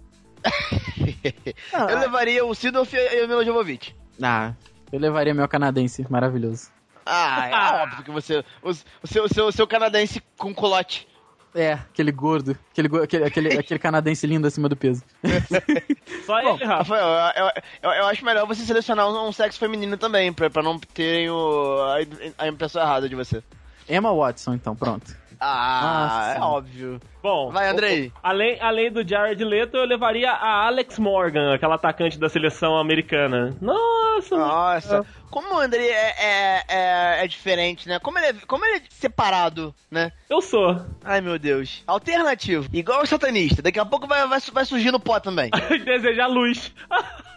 [1.73, 3.95] Ah, Eu levaria o Sidorf e o Mila Jovovich.
[4.21, 4.53] Ah,
[4.91, 6.69] eu levaria meu canadense, maravilhoso.
[7.05, 8.43] Ah, é óbvio que você.
[8.61, 11.07] O, o seu, o seu, o seu canadense com colote.
[11.55, 15.03] É, aquele gordo, aquele, aquele, aquele, aquele canadense lindo acima do peso.
[16.25, 16.95] Só ele, Rafa.
[16.95, 20.63] Rafael, eu, eu, eu acho melhor você selecionar um, um sexo feminino também, pra, pra
[20.63, 23.43] não terem o, a, a impressão errada de você.
[23.87, 25.15] Emma Watson, então, pronto.
[25.45, 26.37] Ah, Nossa.
[26.37, 26.99] é óbvio.
[27.21, 28.11] Bom, Vai, Andrei.
[28.21, 33.55] além, além do Jared Leto, eu levaria a Alex Morgan, aquela atacante da seleção americana.
[33.61, 34.37] Nossa!
[34.37, 37.99] Nossa, como o André é, é, é, é diferente, né?
[37.99, 40.11] Como ele é, como ele é separado, né?
[40.29, 40.79] Eu sou.
[41.03, 41.83] Ai, meu Deus.
[41.87, 42.69] Alternativo.
[42.71, 43.61] Igual o satanista.
[43.61, 45.49] Daqui a pouco vai, vai, vai surgir no pó também.
[45.83, 46.71] Desejar luz.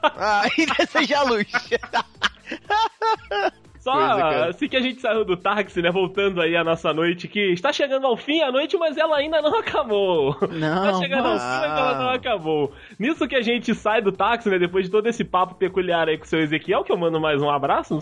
[0.02, 1.46] Ah, e desejar luz.
[3.87, 4.51] Só Coisa, cara.
[4.51, 5.93] assim que a gente saiu do táxi, né?
[5.93, 9.41] Voltando aí a nossa noite, que está chegando ao fim a noite, mas ela ainda
[9.41, 10.37] não acabou.
[10.51, 12.72] Não, tá chegando ao fim, mas ela não acabou.
[12.99, 14.59] Nisso que a gente sai do táxi, né?
[14.59, 17.41] Depois de todo esse papo peculiar aí com o seu Ezequiel, que eu mando mais
[17.41, 17.97] um abraço.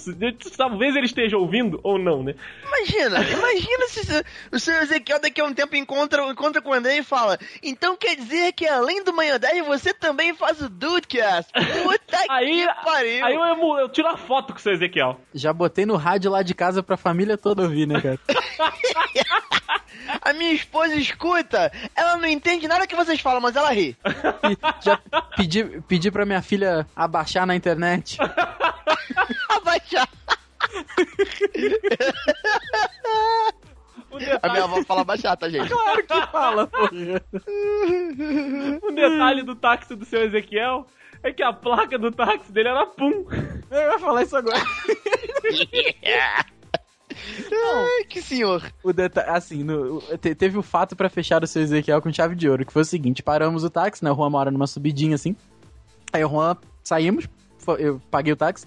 [0.56, 2.34] Talvez ele esteja ouvindo ou não, né?
[2.66, 6.96] Imagina, imagina se o seu Ezequiel daqui a um tempo encontra, encontra com o André
[6.98, 11.50] e fala então quer dizer que além do Manhã 10 você também faz o Dudecast?
[11.52, 13.24] Puta Aí, que pariu!
[13.24, 15.20] aí eu, emu- eu tiro a foto com o seu Ezequiel.
[15.34, 18.18] Já botei no rádio lá de casa pra família toda ouvir, né, cara?
[20.20, 23.96] A minha esposa escuta, ela não entende nada que vocês falam, mas ela ri.
[24.44, 24.98] E já
[25.36, 28.18] pedi, pedi pra minha filha abaixar na internet.
[29.48, 30.08] Abaixar.
[34.42, 35.68] A minha avó fala baixar, tá, gente?
[35.68, 36.90] Claro que fala, porra.
[38.82, 40.86] um detalhe do táxi do seu Ezequiel
[41.24, 43.24] é que a placa do táxi dele era Pum.
[43.70, 44.62] Eu ia falar isso agora.
[47.52, 48.62] Ai, que senhor.
[48.82, 48.90] O
[49.28, 52.64] assim, no- te- teve o fato pra fechar o seu Ezequiel com chave de ouro,
[52.66, 55.36] que foi o seguinte, paramos o táxi, né, o Juan mora numa subidinha assim,
[56.12, 57.26] aí o Juan, saímos,
[57.78, 58.66] eu paguei o táxi,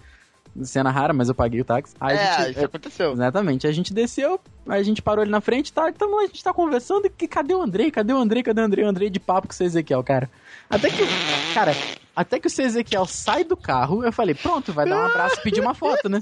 [0.63, 1.95] cena rara, mas eu paguei o táxi.
[1.99, 3.11] Aí é, gente- isso aconteceu.
[3.13, 3.67] Exatamente.
[3.67, 6.53] A gente desceu, a gente parou ali na frente, tá, tamo lá, a gente tá
[6.53, 7.91] conversando, e que, cadê o Andrei?
[7.91, 8.41] Cadê o Andrei?
[8.43, 8.85] Cadê o Andrei?
[8.85, 10.29] O Andrei de papo com o Ezequiel, cara.
[10.69, 11.03] Até que,
[11.53, 11.75] cara,
[12.15, 15.43] até que o Ezequiel sai do carro, eu falei, pronto, vai dar um abraço e
[15.43, 16.19] pedir uma foto, né?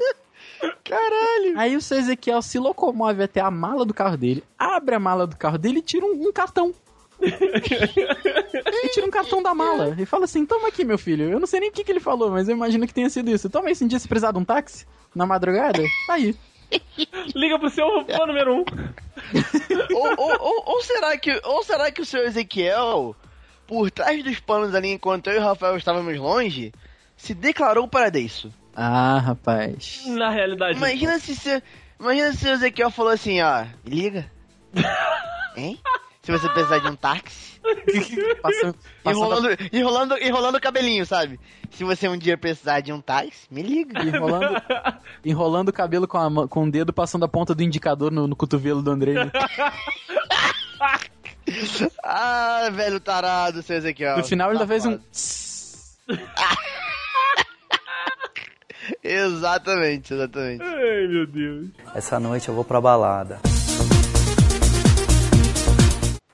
[0.83, 1.57] Caralho.
[1.57, 5.35] Aí o Ezequiel se locomove até a mala do carro dele, abre a mala do
[5.35, 6.73] carro dele e tira um, um cartão.
[8.83, 11.29] e tira um cartão da mala e fala assim: Toma aqui, meu filho.
[11.29, 13.29] Eu não sei nem o que, que ele falou, mas eu imagino que tenha sido
[13.29, 13.49] isso.
[13.49, 16.35] Toma aí, se um dia você precisar de um táxi na madrugada, tá aí.
[17.35, 18.65] Liga pro seu fã número um.
[19.95, 23.15] ou, ou, ou, ou será que, ou será que o seu Ezequiel,
[23.67, 26.73] por trás dos panos ali, enquanto eu e o Rafael estávamos longe,
[27.15, 28.53] se declarou para isso?
[28.75, 30.03] Ah, rapaz.
[30.07, 30.77] Na realidade.
[30.77, 31.63] Imagina se, se
[31.99, 34.29] imagina se o Ezequiel falou assim, ó, liga.
[35.55, 35.79] Hein?
[36.25, 37.55] Se você precisar de um táxi.
[38.41, 41.39] Passando, Enrolando, enrolando, enrolando o cabelinho, sabe?
[41.71, 44.01] Se você um dia precisar de um táxi, me liga.
[44.03, 44.61] enrolando,
[45.23, 48.27] enrolando o cabelo com, a, mão- com o dedo, passando a ponta do indicador no,
[48.27, 49.13] no cotovelo do Andrei.
[49.15, 49.31] né?
[52.03, 54.17] Ah, velho tarado, seu Ezequiel.
[54.17, 54.99] No final ele ainda fez um.
[59.03, 60.63] Exatamente, exatamente.
[60.63, 61.69] Ai, meu Deus.
[61.93, 63.39] Essa noite eu vou pra balada.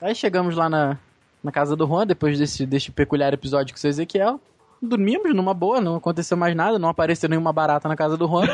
[0.02, 0.98] Aí chegamos lá na,
[1.42, 4.40] na casa do Juan, depois desse, desse peculiar episódio com o seu Ezequiel.
[4.84, 8.46] Dormimos numa boa, não aconteceu mais nada, não apareceu nenhuma barata na casa do Juan.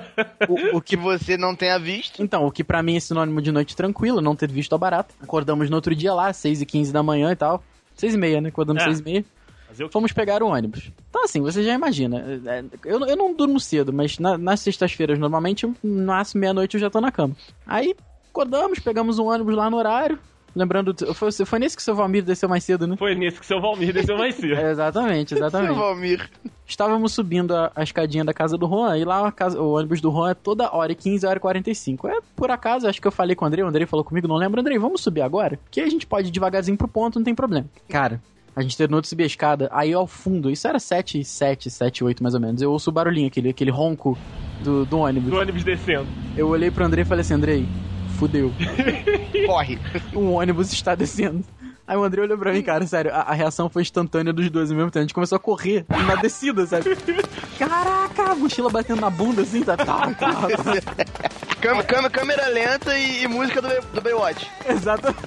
[0.48, 2.22] o, o Que você não tenha visto.
[2.22, 5.14] Então, o que pra mim é sinônimo de noite tranquila, não ter visto a barata.
[5.22, 7.62] Acordamos no outro dia lá, 6 e 15 da manhã e tal.
[7.96, 8.48] 6 e meia, né?
[8.48, 8.86] Acordamos É.
[8.86, 9.24] 6 e meia.
[9.68, 9.92] Fazer o quê?
[9.92, 10.90] Fomos pegar o ônibus.
[11.10, 12.40] Então, assim, você já imagina.
[12.46, 16.80] é, Eu, eu não durmo cedo, mas na- nas sextas-feiras, normalmente, no máximo meia-noite eu
[16.80, 17.36] já tô na cama.
[17.66, 17.94] Aí,
[18.30, 20.18] acordamos, pegamos um ônibus lá no horário.
[20.54, 22.96] Lembrando, foi, foi nesse que o seu Valmir desceu mais cedo, né?
[22.96, 24.54] Foi nesse que seu Valmir desceu mais cedo.
[24.54, 25.74] É, exatamente, Seu exatamente.
[25.74, 26.30] Valmir.
[26.66, 30.00] Estávamos subindo a, a escadinha da casa do Juan, e lá a casa- o ônibus
[30.00, 32.08] do Juan é toda hora e 15, hora e 45.
[32.08, 34.36] É, por acaso, acho que eu falei com o Andrei, o Andrei falou comigo, não
[34.36, 35.58] lembro, Andrei, vamos subir agora?
[35.70, 37.66] Que a gente pode ir devagarzinho pro ponto, não tem problema.
[37.88, 38.22] Cara,
[38.56, 42.04] a gente terminou de subir a escada, aí ao fundo, isso era 7, 7, 7,
[42.04, 44.16] 8 mais ou menos, eu ouço o barulhinho, aquele, aquele ronco
[44.62, 45.30] do, do ônibus.
[45.30, 46.06] Do ônibus descendo.
[46.36, 47.66] Eu olhei pro Andrei e falei assim, Andrei,
[48.14, 48.52] fudeu,
[49.46, 49.78] Corre.
[50.14, 51.44] o ônibus está descendo.
[51.86, 54.70] Aí o André olhou pra mim, cara, sério, a, a reação foi instantânea dos dois
[54.70, 55.00] ao mesmo tempo.
[55.00, 56.96] A gente começou a correr na descida, sabe?
[57.58, 59.76] Caraca, a mochila batendo na bunda assim, tá?
[59.76, 59.84] tá,
[60.14, 61.04] tá, tá.
[61.60, 64.46] Câmera, câmera, câmera lenta e, e música do, do Baywatch.
[64.68, 65.18] Exatamente.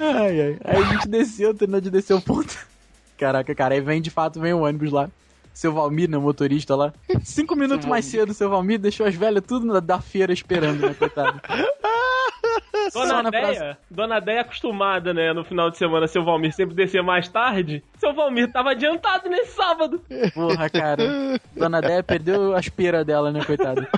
[0.00, 0.58] ai, ai.
[0.64, 2.56] Aí a gente desceu, terminou de descer o ponto.
[3.16, 5.08] Caraca, cara, aí vem de fato, vem o ônibus lá.
[5.52, 6.92] Seu Valmir, né, o motorista lá.
[7.22, 10.94] Cinco minutos mais cedo, seu Valmir deixou as velhas tudo na- da feira esperando, né,
[10.94, 11.40] coitado.
[12.90, 15.32] Só Dona Deia, Dona Deia acostumada, né?
[15.32, 17.84] No final de semana, seu Valmir sempre descer mais tarde.
[17.98, 20.02] Seu Valmir tava adiantado nesse sábado.
[20.34, 21.04] Porra, cara.
[21.54, 23.88] Dona Déia perdeu as peras dela, né, coitada.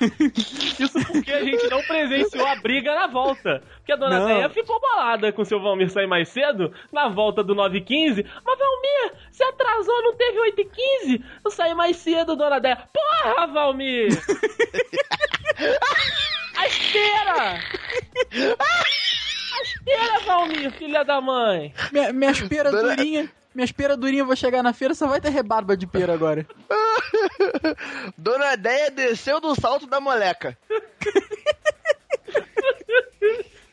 [0.78, 3.62] Isso porque a gente não presenciou a briga na volta.
[3.78, 4.26] Porque a dona.
[4.26, 7.86] Deia ficou bolada com o seu Valmir sair mais cedo, na volta do 9 h
[7.86, 10.70] 15 Mas Valmir, você atrasou, não teve 8 h
[11.02, 12.76] 15 Eu saí mais cedo, dona Deia.
[12.92, 14.08] Porra, Valmir!
[16.56, 17.60] a esteira!
[18.60, 21.72] A esteira, Valmir, filha da mãe!
[21.92, 25.30] Minha, minhas pera Dona- durinha, minhas pera durinha, vou chegar na feira, só vai ter
[25.30, 26.46] rebarba de pera agora.
[28.16, 30.56] Dona Deia desceu do salto da moleca.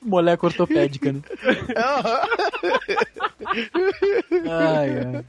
[0.02, 1.22] Moleque ortopédica, né?
[4.48, 5.26] Ai, ai.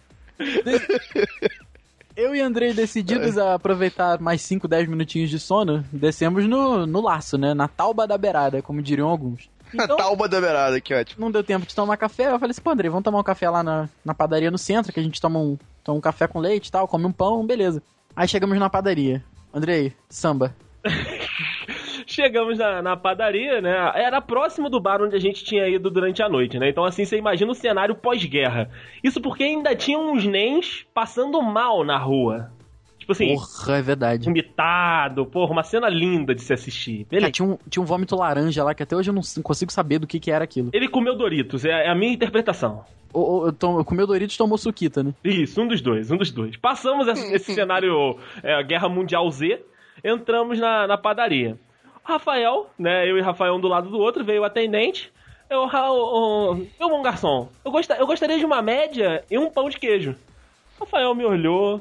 [2.14, 7.02] Eu e Andrei, decididos a aproveitar mais 5, 10 minutinhos de sono, descemos no, no
[7.02, 7.52] laço, né?
[7.52, 9.48] Na tauba da beirada, como diriam alguns.
[9.74, 11.24] Então, Talba da beirada, que ótimo.
[11.24, 12.30] não deu tempo de tomar café.
[12.30, 14.92] Eu falei assim, pô, Andrei, vamos tomar um café lá na, na padaria no centro,
[14.92, 17.44] que a gente toma um, toma um café com leite e tal, come um pão,
[17.44, 17.82] beleza.
[18.16, 19.22] Aí chegamos na padaria.
[19.52, 20.56] Andrei, samba.
[22.08, 23.74] Chegamos na, na padaria, né?
[23.94, 26.70] Era próximo do bar onde a gente tinha ido durante a noite, né?
[26.70, 28.70] Então, assim, você imagina o cenário pós-guerra.
[29.02, 32.52] Isso porque ainda tinha uns nens passando mal na rua.
[33.06, 34.24] Tipo assim, Porra, é verdade.
[34.24, 37.04] vomitado, porra, uma cena linda de se assistir.
[37.04, 37.30] Cara, Beleza.
[37.30, 40.08] tinha, um, tinha um vômito laranja lá, que até hoje eu não consigo saber do
[40.08, 40.70] que, que era aquilo.
[40.72, 42.84] Ele comeu Doritos, é é a minha interpretação.
[43.12, 45.14] Ou, ou, eu tom- eu comi o Doritos e tomou suquita, né?
[45.22, 46.56] Isso, um dos dois, um dos dois.
[46.56, 49.60] Passamos esse, esse cenário é, Guerra Mundial Z,
[50.02, 51.56] entramos na, na padaria.
[52.02, 55.12] Rafael, né, eu e Rafael um do lado do outro, veio o atendente.
[55.48, 59.38] Eu, Ra- o- o- meu bom garçom, eu, gosta, eu gostaria de uma média e
[59.38, 60.16] um pão de queijo.
[60.80, 61.80] Rafael me olhou,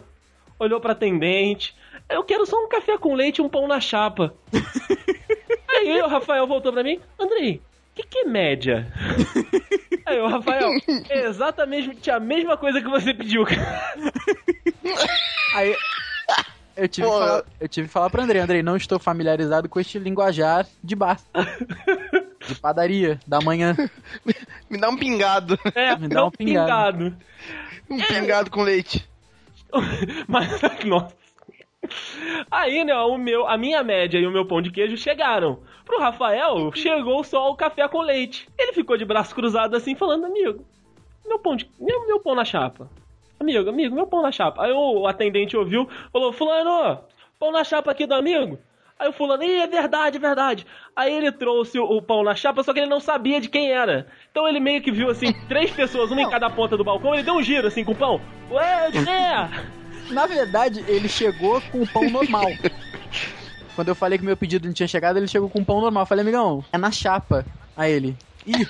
[0.59, 1.75] olhou pra atendente.
[2.09, 4.33] Eu quero só um café com leite e um pão na chapa.
[5.69, 8.91] Aí o Rafael voltou pra mim, Andrei, o que, que é média?
[10.05, 10.69] Aí o Rafael,
[11.09, 14.13] é exatamente a mesma coisa que você pediu, cara.
[15.55, 15.75] Aí.
[16.75, 19.79] Eu tive, Pô, falar, eu tive que falar pra Andrei, Andrei, não estou familiarizado com
[19.79, 21.19] este linguajar de bar.
[22.45, 23.75] De padaria, da manhã.
[24.69, 25.57] Me dá um pingado.
[25.73, 27.17] É, Me dá um pingado.
[27.89, 29.07] Um pingado com leite.
[30.27, 31.15] Mas, nossa.
[32.49, 35.59] Aí, né, o meu, a minha média e o meu pão de queijo chegaram.
[35.85, 38.47] Pro Rafael, chegou só o café com leite.
[38.57, 40.65] Ele ficou de braço cruzado assim, falando, amigo,
[41.25, 41.69] meu pão de.
[41.79, 42.89] Meu, meu pão na chapa.
[43.39, 44.63] Amigo, amigo, meu pão na chapa.
[44.63, 46.99] Aí o atendente ouviu, falou, fulano,
[47.37, 48.57] pão na chapa aqui do amigo.
[48.97, 50.65] Aí o fulano, Ih, é verdade, é verdade.
[50.95, 54.07] Aí ele trouxe o, pão na chapa, só que ele não sabia de quem era.
[54.31, 57.23] Então ele meio que viu, assim, três pessoas, uma em cada ponta do balcão, ele
[57.23, 58.21] deu um giro, assim, com o pão.
[58.49, 59.49] Ué, de quem é?
[60.09, 62.45] Na verdade, ele chegou com o pão normal.
[63.75, 66.03] Quando eu falei que meu pedido não tinha chegado, ele chegou com o pão normal.
[66.03, 67.45] Eu falei, amigão, é na chapa.
[67.75, 68.15] Aí ele,
[68.47, 68.65] ih,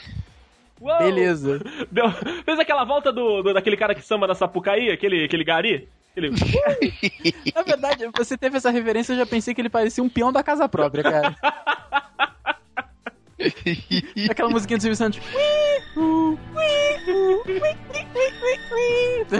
[0.81, 0.97] Uou!
[0.97, 1.59] beleza.
[1.91, 2.09] Deu-
[2.43, 5.87] fez aquela volta do, do- daquele cara que samba na Sapucaí, aquele, aquele gari.
[6.15, 6.31] Ele,
[7.53, 10.41] Na verdade, você teve essa referência, eu já pensei que ele parecia um peão da
[10.41, 11.35] casa própria, cara.
[14.29, 15.19] Aquela musiquinha do Silvio Santos.
[19.29, 19.37] Tá?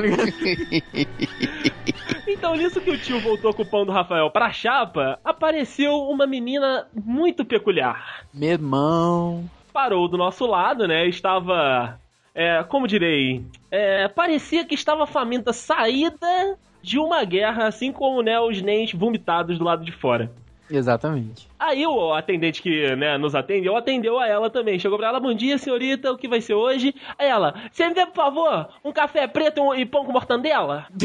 [2.28, 6.28] Então, nisso que o tio voltou com o pão do Rafael pra chapa, apareceu uma
[6.28, 8.26] menina muito peculiar.
[8.34, 9.50] Meu irmão.
[9.72, 11.08] Parou do nosso lado, né?
[11.08, 12.00] Estava.
[12.36, 13.42] É, como direi?
[13.72, 19.58] É, parecia que estava faminta saída de uma guerra, assim como né, os nens vomitados
[19.58, 20.30] do lado de fora.
[20.70, 21.48] Exatamente.
[21.60, 24.80] Aí o atendente que né, nos atendeu, atendeu a ela também.
[24.80, 26.94] Chegou pra ela, bom dia, senhorita, o que vai ser hoje?
[27.18, 30.88] Aí ela, você me vê, por favor, um café preto e pão com mortandela?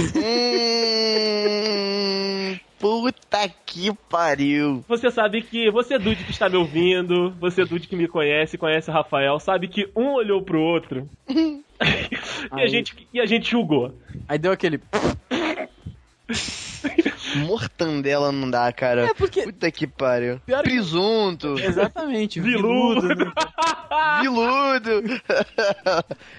[3.40, 4.84] Puta que pariu.
[4.86, 8.90] Você sabe que, você Dude que está me ouvindo, você Dude que me conhece, conhece
[8.90, 13.94] o Rafael, sabe que um olhou pro outro e, a gente, e a gente julgou.
[14.28, 14.80] Aí deu aquele.
[17.50, 19.06] Mortandela não dá, cara.
[19.06, 20.40] É porque- Puta que pariu.
[20.46, 23.00] Pior que- Presunto, Exatamente, Viludo.
[23.08, 23.32] viludo.
[24.22, 25.02] viludo.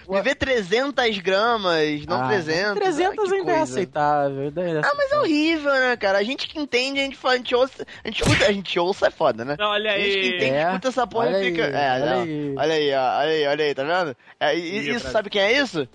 [0.10, 2.74] Me vê 300 gramas, não Ah, 300.
[2.76, 3.64] 300 Ah, que ainda é coisa.
[3.74, 4.44] aceitável.
[4.56, 6.18] é Ah, mas é horrível, né, cara?
[6.18, 8.80] A gente que entende, a gente fala, a gente ouça, a gente escuta, a gente
[8.80, 9.56] ouça é foda, né?
[9.60, 10.28] Não, olha A gente que aí.
[10.38, 11.66] entende, É, escuta essa porra olha e fica.
[11.66, 12.22] aí, é, olha não.
[12.24, 12.56] aí.
[12.58, 14.18] olha aí, ó, olha aí, olha aí, tá vendo?
[14.40, 15.88] É, isso, sabe quem é isso?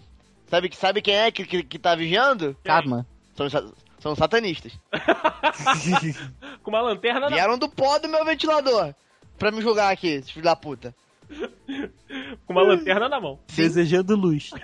[0.48, 2.56] Sabe, sabe quem é que, que, que tá vigiando?
[2.62, 3.06] Karma.
[3.34, 3.64] São, os sa-
[4.06, 4.78] são satanistas.
[6.62, 7.28] Com uma lanterna na...
[7.28, 8.94] Vieram do pó do meu ventilador.
[9.38, 10.94] Pra me julgar aqui, esses filhos da puta.
[12.46, 13.38] com uma lanterna na mão.
[13.54, 14.50] Desejando luz.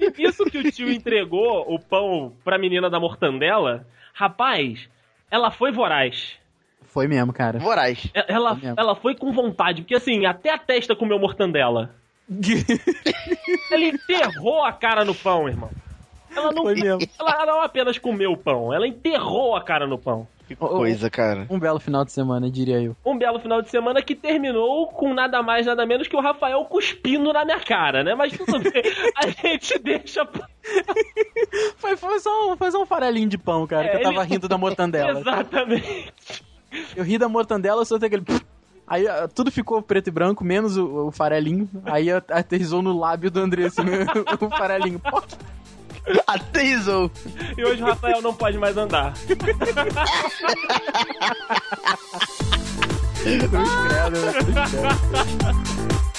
[0.00, 4.88] E isso que o tio entregou o pão pra menina da mortandela, rapaz,
[5.30, 6.38] ela foi voraz.
[6.86, 7.58] Foi mesmo, cara.
[7.58, 8.10] Voraz.
[8.14, 8.80] Ela, Foi mesmo.
[8.80, 11.94] ela foi com vontade, porque assim, até a testa comeu mortandela.
[13.70, 15.70] Ele enterrou a cara no pão, irmão.
[16.36, 17.00] Ela não, Foi mesmo.
[17.18, 20.26] ela não apenas comeu o pão, ela enterrou a cara no pão.
[20.46, 21.46] Que coisa, cara.
[21.48, 22.94] Um belo final de semana, diria eu.
[23.02, 26.62] Um belo final de semana que terminou com nada mais, nada menos que o Rafael
[26.66, 28.14] cuspindo na minha cara, né?
[28.14, 28.82] Mas tudo bem,
[29.16, 30.28] a gente deixa.
[31.76, 34.22] Foi, foi, só, um- foi só um farelinho de pão, cara, É, que eu tava
[34.22, 35.20] ele- rindo da mortandela.
[35.20, 36.12] Exatamente.
[36.96, 38.24] Eu ri da mortandela, eu soltei aquele...
[38.86, 41.68] Aí ah, tudo ficou preto e branco, menos o, o farelinho.
[41.84, 43.82] Aí aterrizou no lábio do André, assim,
[44.40, 44.98] o farelinho.
[44.98, 45.24] Poc!
[46.26, 47.10] Aterrizou.
[47.56, 49.14] E hoje o Rafael não pode mais andar.
[49.14, 49.36] Cruz
[53.86, 54.32] credo, né?
[54.32, 56.13] Cruz credo.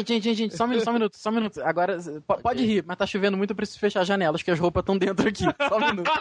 [0.00, 1.62] Gente, gente, gente, gente, só um minuto, só um minuto, só um minuto.
[1.62, 4.58] Agora, po- pode rir, mas tá chovendo muito, eu preciso fechar as janelas, que as
[4.58, 5.44] roupas estão dentro aqui.
[5.68, 6.10] Só um minuto.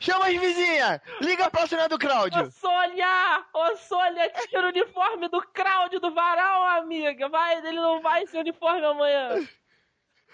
[0.00, 1.00] Chama as vizinhas!
[1.20, 2.50] Liga pra cena do Ô Cláudio!
[2.52, 3.44] Sônia!
[3.52, 7.28] Ô Sônia, tira o uniforme do Cláudio do varal, amiga!
[7.28, 9.46] Vai, ele não vai ser uniforme amanhã!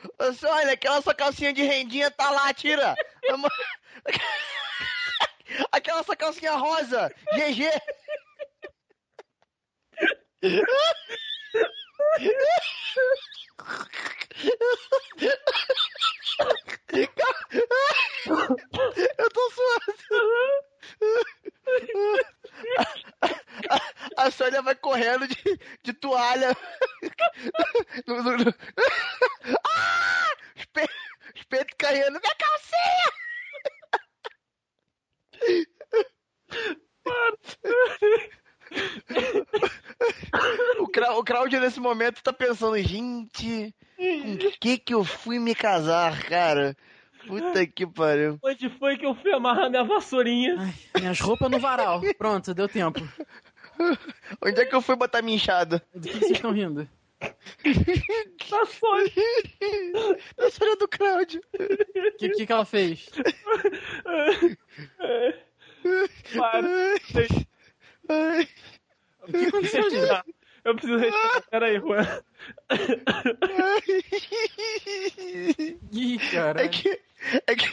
[0.05, 2.94] Ô, olha, aquela sua calcinha de rendinha tá lá, tira!
[5.70, 7.12] Aquela sua calcinha rosa!
[7.34, 7.68] GG!
[10.45, 10.62] Eu
[19.30, 19.95] tô suando!
[23.70, 26.55] A, a Sônia vai correndo de, de toalha.
[29.64, 30.32] Ah!
[30.57, 30.86] Os, pe...
[31.34, 32.20] Os peitos caindo.
[32.20, 33.12] Minha calcinha!
[41.12, 46.76] O, Claudio nesse momento tá pensando, gente, com que que eu fui me casar, cara?
[47.26, 48.38] Puta que pariu.
[48.42, 50.57] Onde foi que eu fui amarrar minha vassourinha?
[50.59, 52.00] Ai, minhas roupas no varal.
[52.18, 53.00] Pronto, deu tempo.
[54.42, 55.82] Onde é que eu fui botar minha enxada?
[55.94, 56.88] Do que, vocês estão rindo?
[58.50, 60.18] Tá Sônia!
[60.36, 61.40] Da história do Claudio.
[61.55, 63.09] O que, que, que ela fez?
[66.36, 66.68] Para.
[69.22, 70.34] O que aconteceu, gente?
[70.64, 71.42] Eu preciso respirar.
[71.50, 72.06] Peraí, Juan.
[75.92, 76.64] Ih, cara.
[76.64, 76.88] É que.
[77.46, 77.66] É que.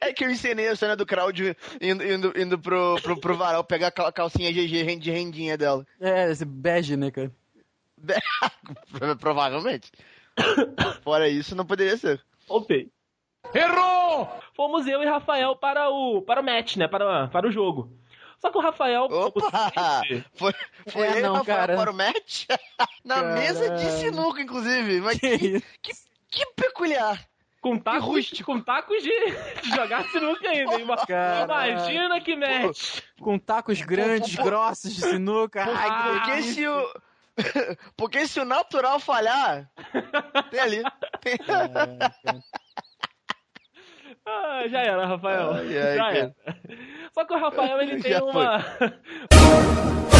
[0.00, 3.62] É que eu ensinei a cena do Claudio indo, indo, indo pro, pro, pro varal
[3.64, 5.84] pegar a cal- calcinha GG de rendinha dela.
[6.00, 7.30] É, esse bege, né, cara?
[9.20, 9.90] Provavelmente.
[11.02, 12.20] Fora isso, não poderia ser.
[12.48, 12.90] Voltei.
[13.54, 14.28] Errou!
[14.56, 16.88] Fomos eu e Rafael para o, para o match, né?
[16.88, 17.92] Para, para o jogo.
[18.38, 19.04] Só que o Rafael.
[19.04, 19.70] Opa!
[20.02, 20.52] sempre, Foi,
[20.88, 21.76] foi É, ele, não, Rafael, cara.
[21.76, 22.46] para o match?
[23.04, 25.00] Na mesa de sinuca, inclusive.
[25.00, 25.66] Mas Que que, isso?
[25.82, 25.92] que,
[26.30, 27.24] que peculiar.
[27.60, 29.10] Com tacos, com tacos de,
[29.62, 30.78] de jogar sinuca ainda.
[30.78, 31.72] Ima- Caralho.
[31.72, 33.00] Imagina que match.
[33.18, 35.64] Com tacos grandes, grossos de sinuca.
[35.66, 36.52] Ai, que Porque delícia.
[36.54, 36.94] se o.
[37.96, 39.70] Porque se o natural falhar,
[40.50, 40.82] tem ali.
[41.22, 41.38] Tem...
[44.26, 45.52] Ah, já era, Rafael.
[45.54, 46.34] Ai, ai, já era.
[47.12, 48.64] Só que o Rafael, ele tem uma.